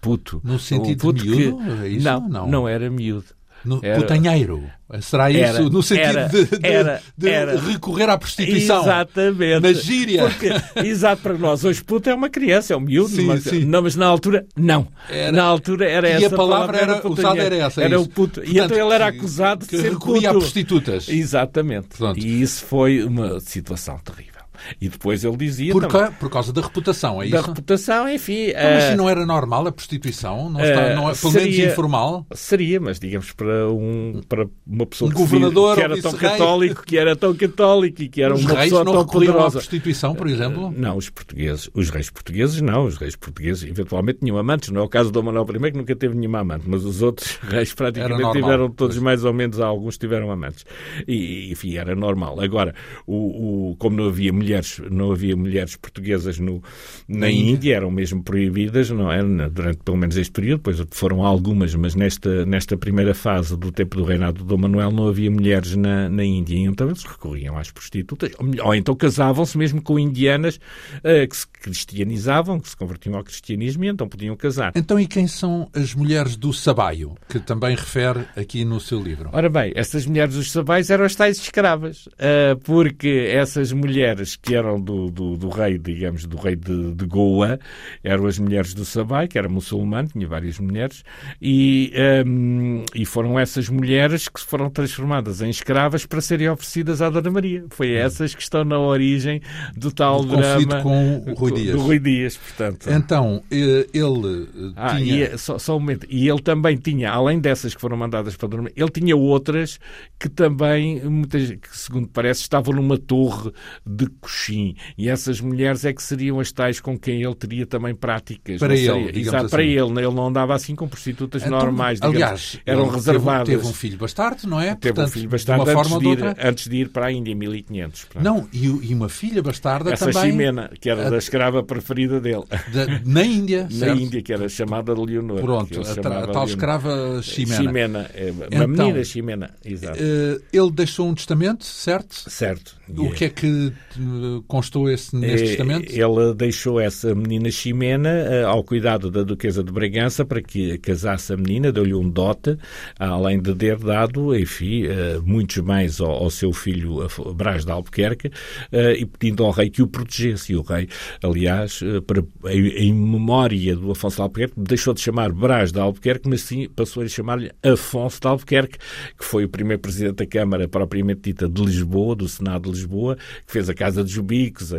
[0.00, 0.40] Puto.
[0.44, 1.56] No sentido puto de miúdo?
[1.56, 2.04] Que, é isso?
[2.04, 3.26] Não, não, não era miúdo.
[3.68, 4.62] No, era, putanheiro.
[5.02, 6.18] Será isso era, no sentido
[6.62, 8.80] era, de, de, de recorrer à prostituição?
[8.80, 9.60] Exatamente.
[9.60, 10.22] Na gíria.
[10.22, 10.48] Porque,
[10.82, 13.14] exato, para nós hoje puta é uma criança, é um miúdo.
[13.14, 13.64] Sim, mas, sim.
[13.66, 14.88] Não, mas na altura, não.
[15.32, 16.22] na altura era e essa.
[16.22, 17.82] E a palavra, palavra era, usada era essa.
[17.82, 18.04] Era isso.
[18.04, 18.40] o puto.
[18.40, 20.38] Portanto, e então ele era acusado de ser recorria puto.
[20.38, 21.08] a prostitutas.
[21.08, 21.88] Exatamente.
[21.98, 22.18] Pronto.
[22.18, 24.37] E isso foi uma situação terrível.
[24.80, 25.72] E depois ele dizia.
[25.72, 27.36] Por, também, por causa da reputação, é da isso?
[27.36, 28.48] Da reputação, enfim.
[28.48, 30.50] Então, mas uh, não era normal a prostituição?
[30.50, 32.26] Não está, não é, pelo seria, menos informal?
[32.34, 36.82] Seria, mas digamos para, um, para uma pessoa um que, governador, que era tão católico,
[36.84, 39.46] que era tão católico e que era os uma pessoa não tão poderosa.
[39.46, 40.68] à prostituição, por exemplo?
[40.68, 41.70] Uh, não, os portugueses.
[41.74, 42.84] Os reis portugueses não.
[42.84, 44.70] Os reis portugueses eventualmente tinham amantes.
[44.70, 47.38] Não é o caso do Manuel I, que nunca teve nenhuma amante, mas os outros
[47.42, 49.04] reis praticamente tiveram todos pois.
[49.04, 50.64] mais ou menos, alguns tiveram amantes.
[51.06, 52.40] E, enfim, era normal.
[52.40, 52.74] Agora,
[53.06, 54.47] o, o, como não havia mulheres,
[54.90, 56.62] não havia mulheres portuguesas no,
[57.08, 57.50] na, na Índia.
[57.50, 59.22] Índia, eram mesmo proibidas, não é?
[59.48, 63.96] Durante pelo menos este período, depois foram algumas, mas nesta, nesta primeira fase do tempo
[63.96, 67.70] do reinado de Dom Manuel não havia mulheres na, na Índia, então eles recorriam às
[67.70, 68.30] prostitutas,
[68.62, 73.84] ou, então casavam-se mesmo com indianas uh, que se cristianizavam, que se convertiam ao cristianismo
[73.84, 74.72] e então podiam casar.
[74.74, 79.30] Então, e quem são as mulheres do Sabaio, que também refere aqui no seu livro?
[79.32, 84.54] Ora bem, essas mulheres dos Sabaios eram as tais escravas, uh, porque essas mulheres que
[84.54, 87.58] eram do, do, do rei, digamos, do rei de, de, Goa,
[88.02, 91.02] eram as mulheres do Sabai, que era muçulmano, tinha várias mulheres,
[91.40, 91.92] e,
[92.26, 97.30] um, e foram essas mulheres que foram transformadas em escravas para serem oferecidas à Dona
[97.30, 97.64] Maria.
[97.70, 97.98] Foi hum.
[97.98, 99.40] essas que estão na origem
[99.76, 101.76] do tal do drama com o Rui Dias.
[101.76, 102.90] Do Rui Dias, portanto.
[102.90, 105.16] Então, eh, ele eh, ah, tinha...
[105.16, 106.06] E, é, só, só um momento.
[106.08, 109.78] E ele também tinha, além dessas que foram mandadas para Dona Maria, ele tinha outras
[110.18, 113.52] que também, muitas, que segundo parece, estavam numa torre
[113.84, 114.76] de coxim.
[114.96, 118.58] E essas mulheres é que seriam as tais com quem ele teria também práticas.
[118.58, 119.48] Para ele, Exato, assim.
[119.48, 119.78] para ele.
[119.78, 121.98] Ele não andava assim com prostitutas então, normais.
[121.98, 123.46] Digamos, aliás, eram reservadas.
[123.48, 124.74] Teve, teve, um filho bastardo, não é?
[124.74, 127.32] Teve Portanto, um filho bastardo de antes, de ir, antes de ir para a Índia,
[127.32, 128.04] em 1500.
[128.04, 128.22] Portanto.
[128.22, 130.30] Não, e, e, uma filha bastarda Essa também.
[130.30, 132.44] Ximena, que era a, da escrava preferida dele.
[132.68, 133.98] Da, na Índia, Na certo?
[134.00, 135.40] Índia, que era chamada de Leonor.
[135.40, 136.48] Pronto, a, a, tal Leonor.
[136.48, 137.56] escrava Ximena.
[137.56, 139.98] Ximena, é, uma então, menina Ximena, exato.
[139.98, 142.14] Uh, ele deixou um testamento, certo?
[142.30, 142.76] Certo.
[142.88, 143.16] O yeah.
[143.16, 144.00] que é que eh,
[144.46, 145.92] constou esse, nesse é, testamento?
[145.92, 151.32] Ele deixou essa menina Ximena uh, ao cuidado da Duquesa de Bragança para que casasse
[151.32, 152.56] a menina, deu-lhe um dote,
[152.98, 158.30] além de ter dado, enfim, uh, muitos mais ao, ao, seu filho Brás de Albuquerque
[158.72, 160.52] e pedindo ao rei que o protegesse.
[160.52, 160.88] E o rei,
[161.22, 166.28] aliás, para, em, em, memória do Afonso de Albuquerque, deixou de chamar Brás de Albuquerque,
[166.28, 168.78] mas sim passou a chamar-lhe Afonso de Albuquerque,
[169.18, 172.88] que foi o primeiro presidente da Câmara propriamente dita de Lisboa, do Senado de Lisboa
[172.88, 173.16] Lisboa,
[173.46, 174.78] que fez a Casa dos Bicos, a,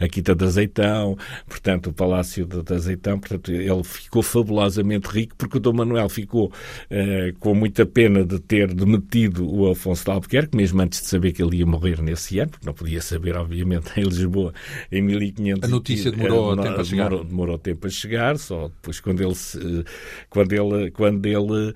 [0.00, 3.18] a Quinta de Azeitão, portanto, o Palácio de, de, Azeitão.
[3.18, 8.38] Portanto, ele ficou fabulosamente rico porque o Dom Manuel ficou uh, com muita pena de
[8.40, 12.38] ter demitido o Afonso de Albuquerque, mesmo antes de saber que ele ia morrer nesse
[12.38, 14.52] ano, porque não podia saber, obviamente, em Lisboa,
[14.90, 15.64] em 1500.
[15.64, 17.04] A notícia demorou uh, tempo a chegar.
[17.08, 19.84] Demorou, demorou tempo a chegar, só depois quando ele, se,
[20.28, 21.74] quando ele, quando ele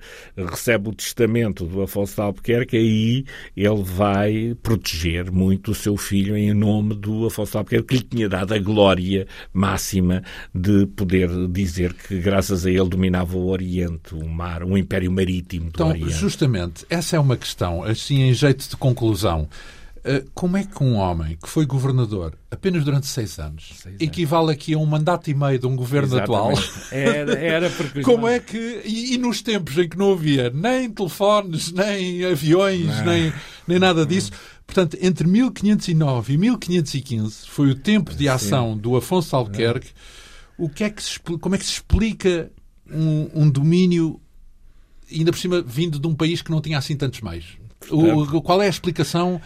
[0.49, 3.25] recebe o testamento do Afonso de Albuquerque, aí
[3.55, 8.03] ele vai proteger muito o seu filho em nome nome do Afonso Albuquerque, que lhe
[8.03, 10.23] tinha dado a glória máxima
[10.53, 15.65] de poder dizer que, graças a ele, dominava o Oriente, o mar, o império marítimo
[15.65, 16.11] do então, Oriente.
[16.11, 19.47] Justamente, essa é uma questão, assim, em jeito de conclusão.
[20.03, 24.01] Eh, como é que um homem que foi governador apenas durante seis anos, seis anos.
[24.01, 26.59] equivale aqui a um mandato e meio de um governo Exatamente.
[26.59, 26.73] atual?
[26.91, 28.01] Era, era porque...
[28.01, 28.81] Como é que...
[28.83, 33.31] E, e, nos tempos em que não havia nem telefones, nem aviões, nem,
[33.67, 34.31] nem nada disso...
[34.71, 39.89] Portanto, entre 1509 e 1515 foi o tempo de ação do Afonso Albuquerque.
[40.57, 42.49] O que é que se, como é que se explica
[42.89, 44.21] um, um domínio,
[45.11, 47.57] ainda por cima, vindo de um país que não tinha assim tantos meios?
[47.89, 49.41] O, qual é a explicação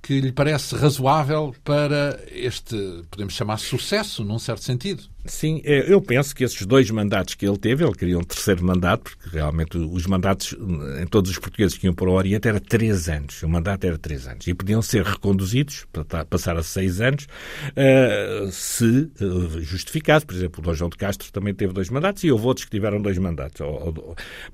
[0.00, 2.76] que lhe parece razoável para este,
[3.10, 5.02] podemos chamar, sucesso, num certo sentido?
[5.28, 8.64] Sim, é, eu penso que esses dois mandatos que ele teve, ele queria um terceiro
[8.64, 10.56] mandato, porque realmente os mandatos
[11.00, 13.42] em todos os portugueses que iam para o Oriente era três anos.
[13.42, 14.46] O mandato era três anos.
[14.46, 17.26] E podiam ser reconduzidos para passar a seis anos,
[17.72, 20.24] uh, se uh, justificados.
[20.24, 22.70] Por exemplo, o Dom João de Castro também teve dois mandatos e houve outros que
[22.70, 23.60] tiveram dois mandatos.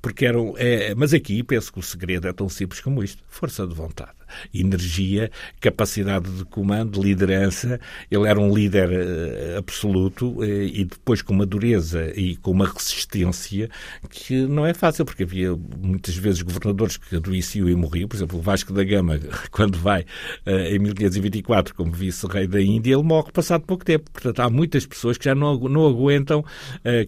[0.02, 0.54] Porque eram.
[0.58, 4.24] É, mas aqui penso que o segredo é tão simples como isto: força de vontade
[4.52, 7.80] energia, capacidade de comando, liderança.
[8.10, 13.68] Ele era um líder uh, absoluto e depois com uma dureza e com uma resistência
[14.10, 18.08] que não é fácil, porque havia muitas vezes governadores que adoeciam e morriam.
[18.08, 19.18] Por exemplo, o Vasco da Gama,
[19.50, 20.02] quando vai
[20.46, 24.10] uh, em 1524 como vice-rei da Índia, ele morre passado pouco tempo.
[24.10, 26.44] Portanto, há muitas pessoas que já não, não aguentam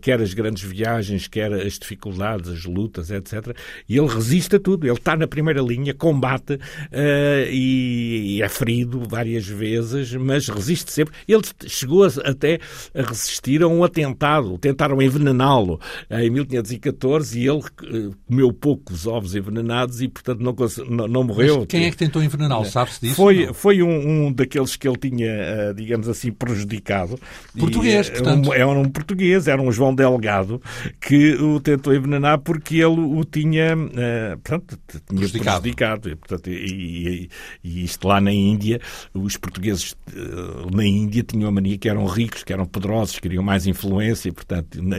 [0.00, 3.56] quer as grandes viagens, quer as dificuldades, as lutas, etc.
[3.88, 4.86] E ele resiste a tudo.
[4.86, 11.14] Ele está na primeira linha, combate uh, e, é ferido várias vezes, mas resiste sempre.
[11.26, 12.58] Ele chegou até
[12.94, 14.58] a resistir a um atentado.
[14.58, 15.80] Tentaram envenená-lo
[16.10, 20.54] em 1514 e ele eh, comeu poucos ovos envenenados e, portanto, não,
[20.88, 21.58] não, não morreu.
[21.58, 22.64] Mas quem é que tentou envenená-lo?
[22.64, 23.14] Sabe-se disso?
[23.16, 27.18] Foi, foi um, um, daqueles que ele tinha, eh, digamos assim, prejudicado.
[27.58, 28.48] Português, e, portanto.
[28.48, 30.60] Um, era um português, era um João Delgado,
[31.00, 35.60] que o tentou envenenar porque ele o tinha, uh, portanto, tinha prejudicado.
[35.62, 37.30] prejudicado e, portanto, e, e,
[37.62, 38.80] e, isto lá na Índia,
[39.14, 43.42] os portugueses uh, na Índia tinham a mania que eram ricos, que eram poderosos, queriam
[43.42, 44.96] mais influência, e, portanto, na,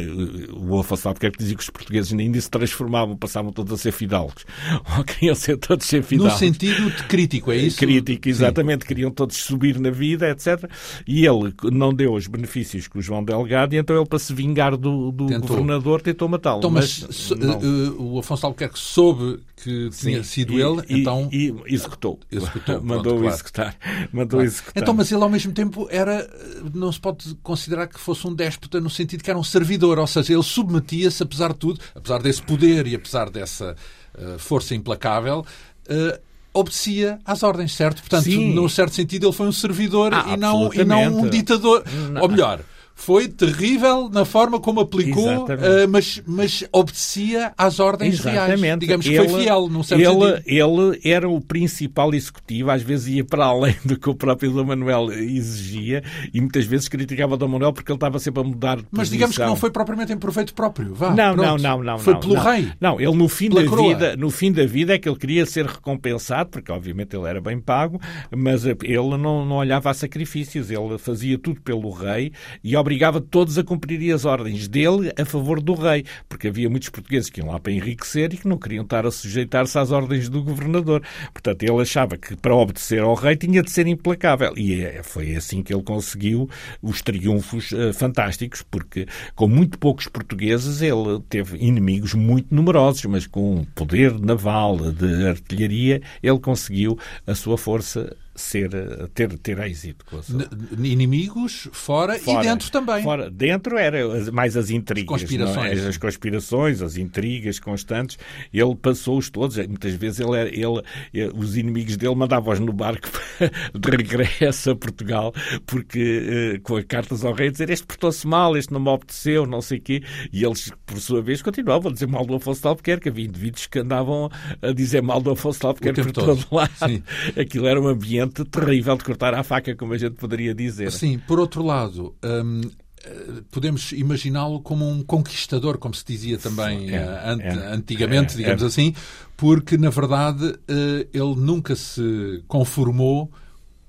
[0.54, 3.94] o Afonso Albuquerque dizia que os portugueses na Índia se transformavam, passavam todos a ser
[3.94, 4.46] fidalgos,
[4.98, 6.34] ou queriam ser todos ser fidalgos.
[6.34, 7.78] No sentido de crítico, é isso?
[7.78, 8.88] Crítico, exatamente, Sim.
[8.88, 10.70] queriam todos subir na vida, etc.
[11.08, 14.34] E ele não deu os benefícios que o João Delgado, e então ele, para se
[14.34, 16.60] vingar do, do governador, tentou matá-lo.
[16.60, 21.28] Então, mas, mas uh, o Afonso Albuquerque soube que tinha sido e, ele, e, então...
[21.32, 22.20] E executou.
[22.32, 23.76] executou Mandou pronto, executar.
[24.14, 24.46] Mandou claro.
[24.46, 24.84] executar.
[24.84, 26.30] Então, mas ele ao mesmo tempo era...
[26.74, 30.08] Não se pode considerar que fosse um déspota no sentido que era um servidor, ou
[30.08, 33.76] seja, ele submetia-se, apesar de tudo, apesar desse poder e apesar dessa
[34.16, 35.44] uh, força implacável,
[35.90, 36.20] uh,
[36.54, 38.02] obedecia às ordens, certo?
[38.02, 38.54] Portanto, Sim.
[38.54, 41.84] num certo sentido, ele foi um servidor ah, e, não, e não um ditador.
[42.12, 42.22] Não.
[42.22, 42.62] Ou melhor,
[43.00, 48.60] foi terrível na forma como aplicou, uh, mas, mas obedecia às ordens Exatamente.
[48.60, 48.80] reais.
[48.80, 50.44] Digamos que ele, foi fiel, num certo ele, sentido.
[50.48, 54.66] Ele era o principal executivo, às vezes ia para além do que o próprio Dom
[54.66, 58.88] Manuel exigia e muitas vezes criticava Dom Manuel porque ele estava sempre a mudar de
[58.92, 60.96] Mas digamos que não foi propriamente em proveito próprio.
[60.96, 62.00] Vá, não, não, não, não.
[62.00, 62.44] Foi não, pelo não.
[62.44, 62.72] rei.
[62.82, 65.68] Não, ele no fim, da vida, no fim da vida é que ele queria ser
[65.68, 68.02] recompensado, porque obviamente ele era bem pago,
[68.36, 72.32] mas ele não, não olhava a sacrifícios, ele fazia tudo pelo rei
[72.64, 76.88] e obrigava todos a cumpriria as ordens dele a favor do rei, porque havia muitos
[76.88, 80.30] portugueses que iam lá para enriquecer e que não queriam estar a sujeitar-se às ordens
[80.30, 81.04] do governador.
[81.34, 84.54] Portanto, ele achava que para obedecer ao rei tinha de ser implacável.
[84.56, 86.50] E é, foi assim que ele conseguiu
[86.82, 93.28] os triunfos uh, fantásticos, porque com muito poucos portugueses ele teve inimigos muito numerosos, mas
[93.28, 98.70] com poder naval, de artilharia, ele conseguiu a sua força ser,
[99.14, 100.06] ter, ter êxito.
[100.06, 100.48] Com sua...
[100.82, 103.04] Inimigos fora, fora, e dentro também.
[103.04, 103.30] Fora.
[103.30, 105.16] Dentro era mais as intrigas.
[105.16, 105.86] As conspirações.
[105.86, 108.18] As conspirações, as intrigas constantes.
[108.54, 109.58] Ele passou-os todos.
[109.58, 110.82] Muitas vezes ele, ele,
[111.14, 113.10] eh, os inimigos dele mandavam-os no barco
[113.74, 115.34] de regresso a Portugal,
[115.66, 119.46] porque eh, com as cartas ao rei dizer este portou-se mal, este não me obedeceu,
[119.46, 120.04] não sei o quê.
[120.32, 123.10] E eles, por sua vez, continuavam a dizer mal do Afonso de Albuquerque.
[123.10, 124.30] Havia indivíduos que andavam
[124.62, 126.72] a dizer mal do Afonso de Albuquerque por todo, todo lado.
[126.78, 127.04] Sim.
[127.40, 130.92] Aquilo era um ambiente terrível de cortar à faca, como a gente poderia dizer.
[130.92, 132.62] Sim, por outro lado, hum,
[133.04, 138.38] eh, podemos imaginá-lo como um conquistador, como se dizia também é, uh, é, antigamente, é,
[138.38, 138.94] digamos assim,
[139.36, 143.32] porque, na verdade, uh, ele nunca se conformou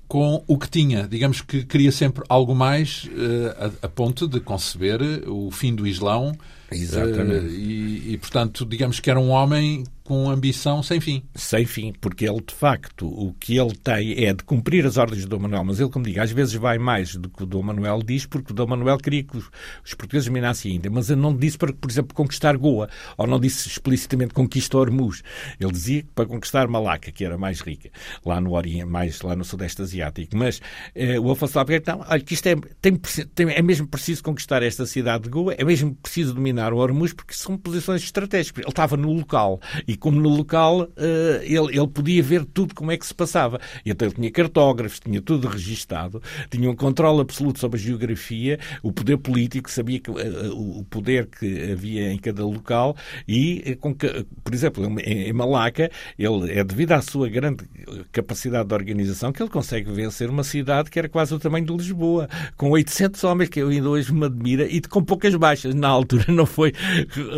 [0.06, 1.06] com o que tinha.
[1.06, 5.86] Digamos que queria sempre algo mais uh, a, a, ponto de conceber o fim do
[5.86, 6.36] Islão
[6.70, 7.54] Exatamente.
[7.54, 11.22] E, e, portanto, digamos que era um homem com ambição sem fim.
[11.34, 15.26] Sem fim, porque ele, de facto, o que ele tem é de cumprir as ordens
[15.26, 17.62] do Dom Manuel, mas ele, como digo, às vezes vai mais do que o Dom
[17.62, 19.50] Manuel diz, porque o Dom Manuel queria que os,
[19.84, 22.88] os portugueses dominassem a Índia, mas ele não disse para, por exemplo, conquistar Goa,
[23.18, 25.22] ou não disse explicitamente conquista Hormuz.
[25.60, 27.90] Ele dizia para conquistar Malaca, que era mais rica,
[28.24, 30.34] lá no Oriente, mais lá no Sudeste Asiático.
[30.38, 30.58] Mas
[30.94, 32.96] eh, o Afonso Albuquerque, não, olha, que isto é, tem,
[33.34, 37.12] tem, é mesmo preciso conquistar esta cidade de Goa, é mesmo preciso dominar o Hormuz,
[37.12, 38.62] porque são posições estratégicas.
[38.62, 42.90] Ele estava no local e como no local eh, ele, ele podia ver tudo como
[42.92, 43.60] é que se passava.
[43.84, 48.92] Então ele tinha cartógrafos, tinha tudo registado, tinha um controle absoluto sobre a geografia, o
[48.92, 52.96] poder político, sabia que, eh, o poder que havia em cada local
[53.26, 57.64] e, eh, com que, por exemplo, em Malaca, ele é devido à sua grande
[58.12, 61.72] capacidade de organização que ele consegue vencer uma cidade que era quase o tamanho de
[61.72, 65.74] Lisboa, com 800 homens, que eu ainda hoje me admira, e com poucas baixas.
[65.74, 66.72] Na altura não foi,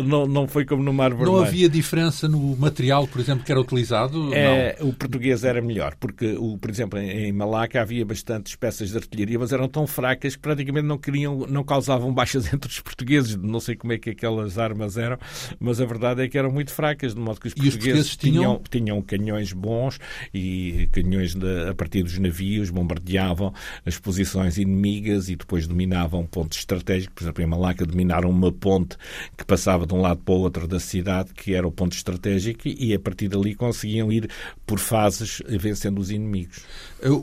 [0.05, 1.31] não, não foi como no Mar Vermelho.
[1.31, 4.33] Não havia diferença no material material, por exemplo, que era utilizado?
[4.33, 8.97] É, o português era melhor, porque, o, por exemplo, em Malaca havia bastantes peças de
[8.97, 13.35] artilharia, mas eram tão fracas que praticamente não queriam, não causavam baixas entre os portugueses.
[13.35, 15.17] Não sei como é que aquelas armas eram,
[15.59, 18.17] mas a verdade é que eram muito fracas, de modo que os portugueses, os portugueses
[18.17, 18.61] tinham...
[18.69, 18.81] tinham...
[18.81, 19.99] tinham canhões bons
[20.33, 23.53] e canhões de, a partir dos navios bombardeavam
[23.85, 27.13] as posições inimigas e depois dominavam pontos estratégicos.
[27.13, 28.97] Por exemplo, em Malaca dominaram uma ponte
[29.37, 32.31] que passava de um lado para o outro da cidade, que era o ponto estratégico,
[32.65, 34.29] e a partir dali conseguiam ir
[34.65, 36.59] por fases vencendo os inimigos.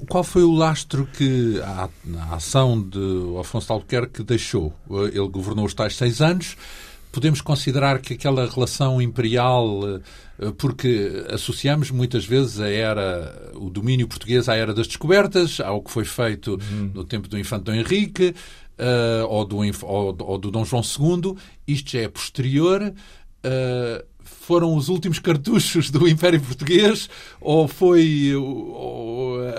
[0.09, 1.89] Qual foi o lastro que a,
[2.19, 2.99] a ação de
[3.39, 4.75] Afonso de Albuquerque deixou?
[4.91, 6.57] Ele governou os tais seis anos.
[7.11, 9.81] Podemos considerar que aquela relação imperial,
[10.39, 15.81] eh, porque associamos muitas vezes a era, o domínio português à era das descobertas, ao
[15.83, 16.91] que foi feito uhum.
[16.93, 18.35] no tempo do Infante Dom Henrique,
[18.79, 21.35] uh, ou, do, ou, ou, do Dom João II,
[21.67, 22.83] isto já é posterior.
[23.45, 24.05] Uh,
[24.49, 27.09] foram os últimos cartuchos do Império Português
[27.41, 28.33] ou foi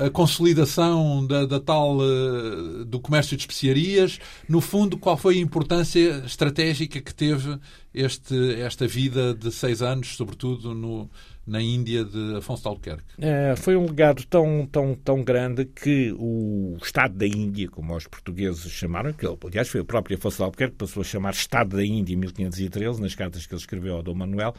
[0.04, 4.20] a consolidação da, da tal eh, do comércio de especiarias?
[4.48, 7.60] No fundo, qual foi a importância estratégica que teve
[7.94, 11.10] este, esta vida de seis anos, sobretudo no,
[11.50, 13.04] na Índia de Afonso de Albuquerque?
[13.18, 18.08] É, foi um legado tão, tão, tão grande que o Estado da Índia, como os
[18.08, 21.76] portugueses chamaram, que aliás foi o próprio Afonso de Albuquerque que passou a chamar Estado
[21.76, 24.54] da Índia em 1513, nas cartas que ele escreveu ao Dom Manuel,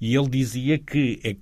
[0.00, 1.36] e ele dizia que é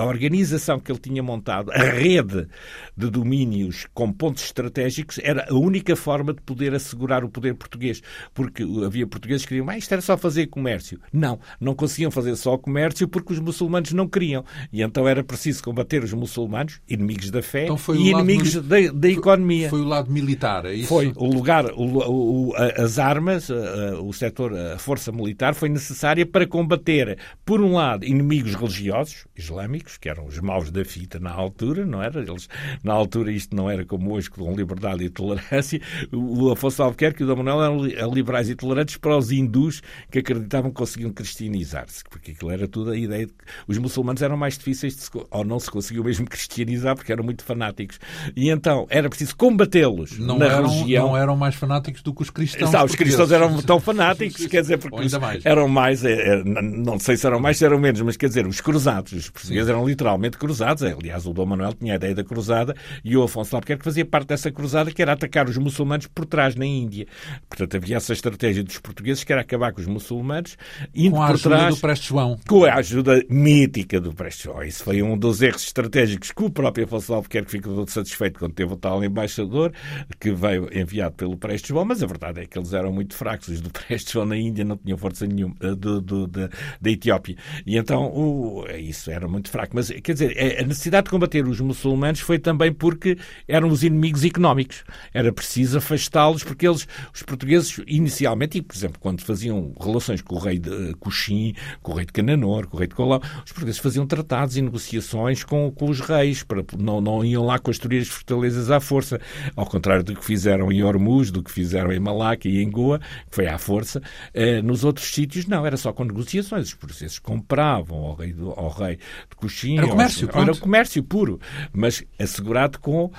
[0.00, 2.48] a organização que ele tinha montado, a rede
[2.96, 8.02] de domínios com pontos estratégicos, era a única forma de poder assegurar o poder português.
[8.32, 10.98] Porque havia portugueses que queriam, mas isto era só fazer comércio.
[11.12, 14.42] Não, não conseguiam fazer só comércio porque os muçulmanos não queriam.
[14.72, 19.08] E então era preciso combater os muçulmanos, inimigos da fé então e inimigos da, da,
[19.08, 19.68] economia.
[19.68, 20.88] Foi o lado militar, é isso?
[20.88, 21.12] Foi.
[21.14, 27.18] O lugar, o, o, as armas, o setor, a força militar foi necessária para combater,
[27.44, 32.02] por um lado, inimigos religiosos, islâmicos, que eram os maus da fita na altura, não
[32.02, 32.20] era?
[32.20, 32.48] Eles,
[32.82, 35.80] na altura isto não era como hoje, com liberdade e tolerância.
[36.12, 40.18] O Afonso Albuquerque e o Dom Manuel eram liberais e tolerantes para os hindus que
[40.18, 44.36] acreditavam que conseguiam cristianizar-se, porque aquilo era tudo a ideia de que os muçulmanos eram
[44.36, 47.98] mais difíceis de se, ou não se conseguiam mesmo cristianizar porque eram muito fanáticos.
[48.36, 51.08] E então era preciso combatê-los na eram, religião.
[51.08, 52.70] Não eram mais fanáticos do que os cristãos.
[52.72, 55.44] Não, os cristãos eram tão fanáticos, quer dizer, porque mais.
[55.44, 58.46] eram mais, é, é, não sei se eram mais, se eram menos, mas quer dizer,
[58.46, 60.82] os cruzados, os portugueses eram literalmente cruzados.
[60.82, 62.74] Aliás, o Dom Manuel tinha a ideia da cruzada
[63.04, 66.54] e o Afonso Albuquerque fazia parte dessa cruzada que era atacar os muçulmanos por trás
[66.54, 67.06] na Índia.
[67.48, 70.56] Portanto, havia essa estratégia dos portugueses que era acabar com os muçulmanos
[70.94, 72.38] indo com a por ajuda trás, do Prestes João.
[72.48, 74.62] Com a ajuda mítica do Prestes João.
[74.62, 78.72] Isso foi um dos erros estratégicos que o próprio Afonso Albuquerque ficou satisfeito quando teve
[78.72, 79.72] o tal embaixador
[80.18, 83.48] que veio enviado pelo Prestes João, mas a verdade é que eles eram muito fracos.
[83.48, 86.48] Os do Prestes João na Índia não tinham força nenhuma eh, do, do, da,
[86.80, 87.36] da Etiópia.
[87.66, 89.69] E então o, isso era muito fraco.
[89.72, 93.16] Mas, quer dizer, é, a necessidade de combater os muçulmanos foi também porque
[93.46, 94.84] eram os inimigos económicos.
[95.12, 100.36] Era preciso afastá-los porque eles, os portugueses, inicialmente, e por exemplo, quando faziam relações com
[100.36, 103.52] o rei de Coxim, com o rei de Cananor, com o rei de Colau, os
[103.52, 107.98] portugueses faziam tratados e negociações com, com os reis, para, não, não iam lá construir
[107.98, 109.20] as fortalezas à força,
[109.56, 112.98] ao contrário do que fizeram em Hormuz, do que fizeram em Malaca e em Goa,
[112.98, 114.02] que foi à força.
[114.34, 116.68] Eh, nos outros sítios, não, era só com negociações.
[116.68, 121.40] Os portugueses compravam ao rei, do, ao rei de Coxim, era comércio, era comércio puro,
[121.72, 123.12] mas assegurado com uh,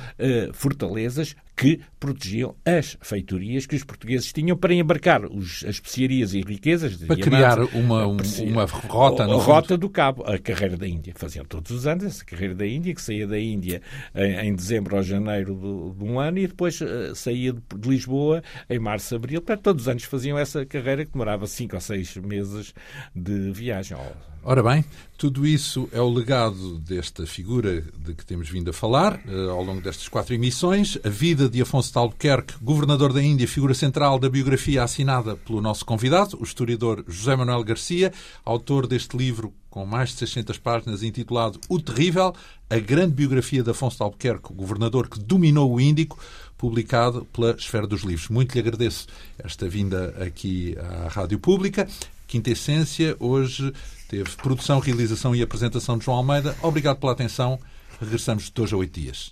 [0.54, 6.42] fortalezas que protegiam as feitorias que os portugueses tinham para embarcar os, as especiarias e
[6.42, 6.96] riquezas.
[6.96, 9.24] Para criar uma, uma rota.
[9.24, 11.14] A, a rota do Cabo, a carreira da Índia.
[11.16, 13.82] Faziam todos os anos essa carreira da Índia, que saía da Índia
[14.16, 17.90] em, em dezembro ou janeiro de, de, um ano e depois uh, saía de, de,
[17.90, 19.42] Lisboa em março, abril.
[19.42, 22.74] Portanto, todos os anos faziam essa carreira que demorava cinco ou seis meses
[23.14, 23.98] de viagem.
[24.44, 24.84] Ora bem,
[25.20, 29.62] tudo isso é o legado desta figura de que temos vindo a falar uh, ao
[29.62, 30.98] longo destas quatro emissões.
[31.04, 31.10] A
[31.42, 35.84] vida de Afonso de Albuquerque, governador da Índia, figura central da biografia assinada pelo nosso
[35.84, 38.14] convidado, o historiador José Manuel Garcia,
[38.46, 42.36] autor deste livro com mais de 600 páginas, intitulado O Terrível,
[42.70, 46.20] a grande biografia de Afonso de Albuquerque, governador que dominou o Índico,
[46.58, 48.30] publicado pela Esfera dos Livros.
[48.30, 49.08] Muito lhe agradeço
[49.40, 51.88] esta vinda aqui à Rádio Pública.
[52.28, 53.74] Quinta Essência, hoje
[54.08, 56.56] teve produção, realização e apresentação de João Almeida.
[56.62, 57.60] Obrigado pela atenção.
[58.00, 59.32] Regressamos de hoje a oito dias.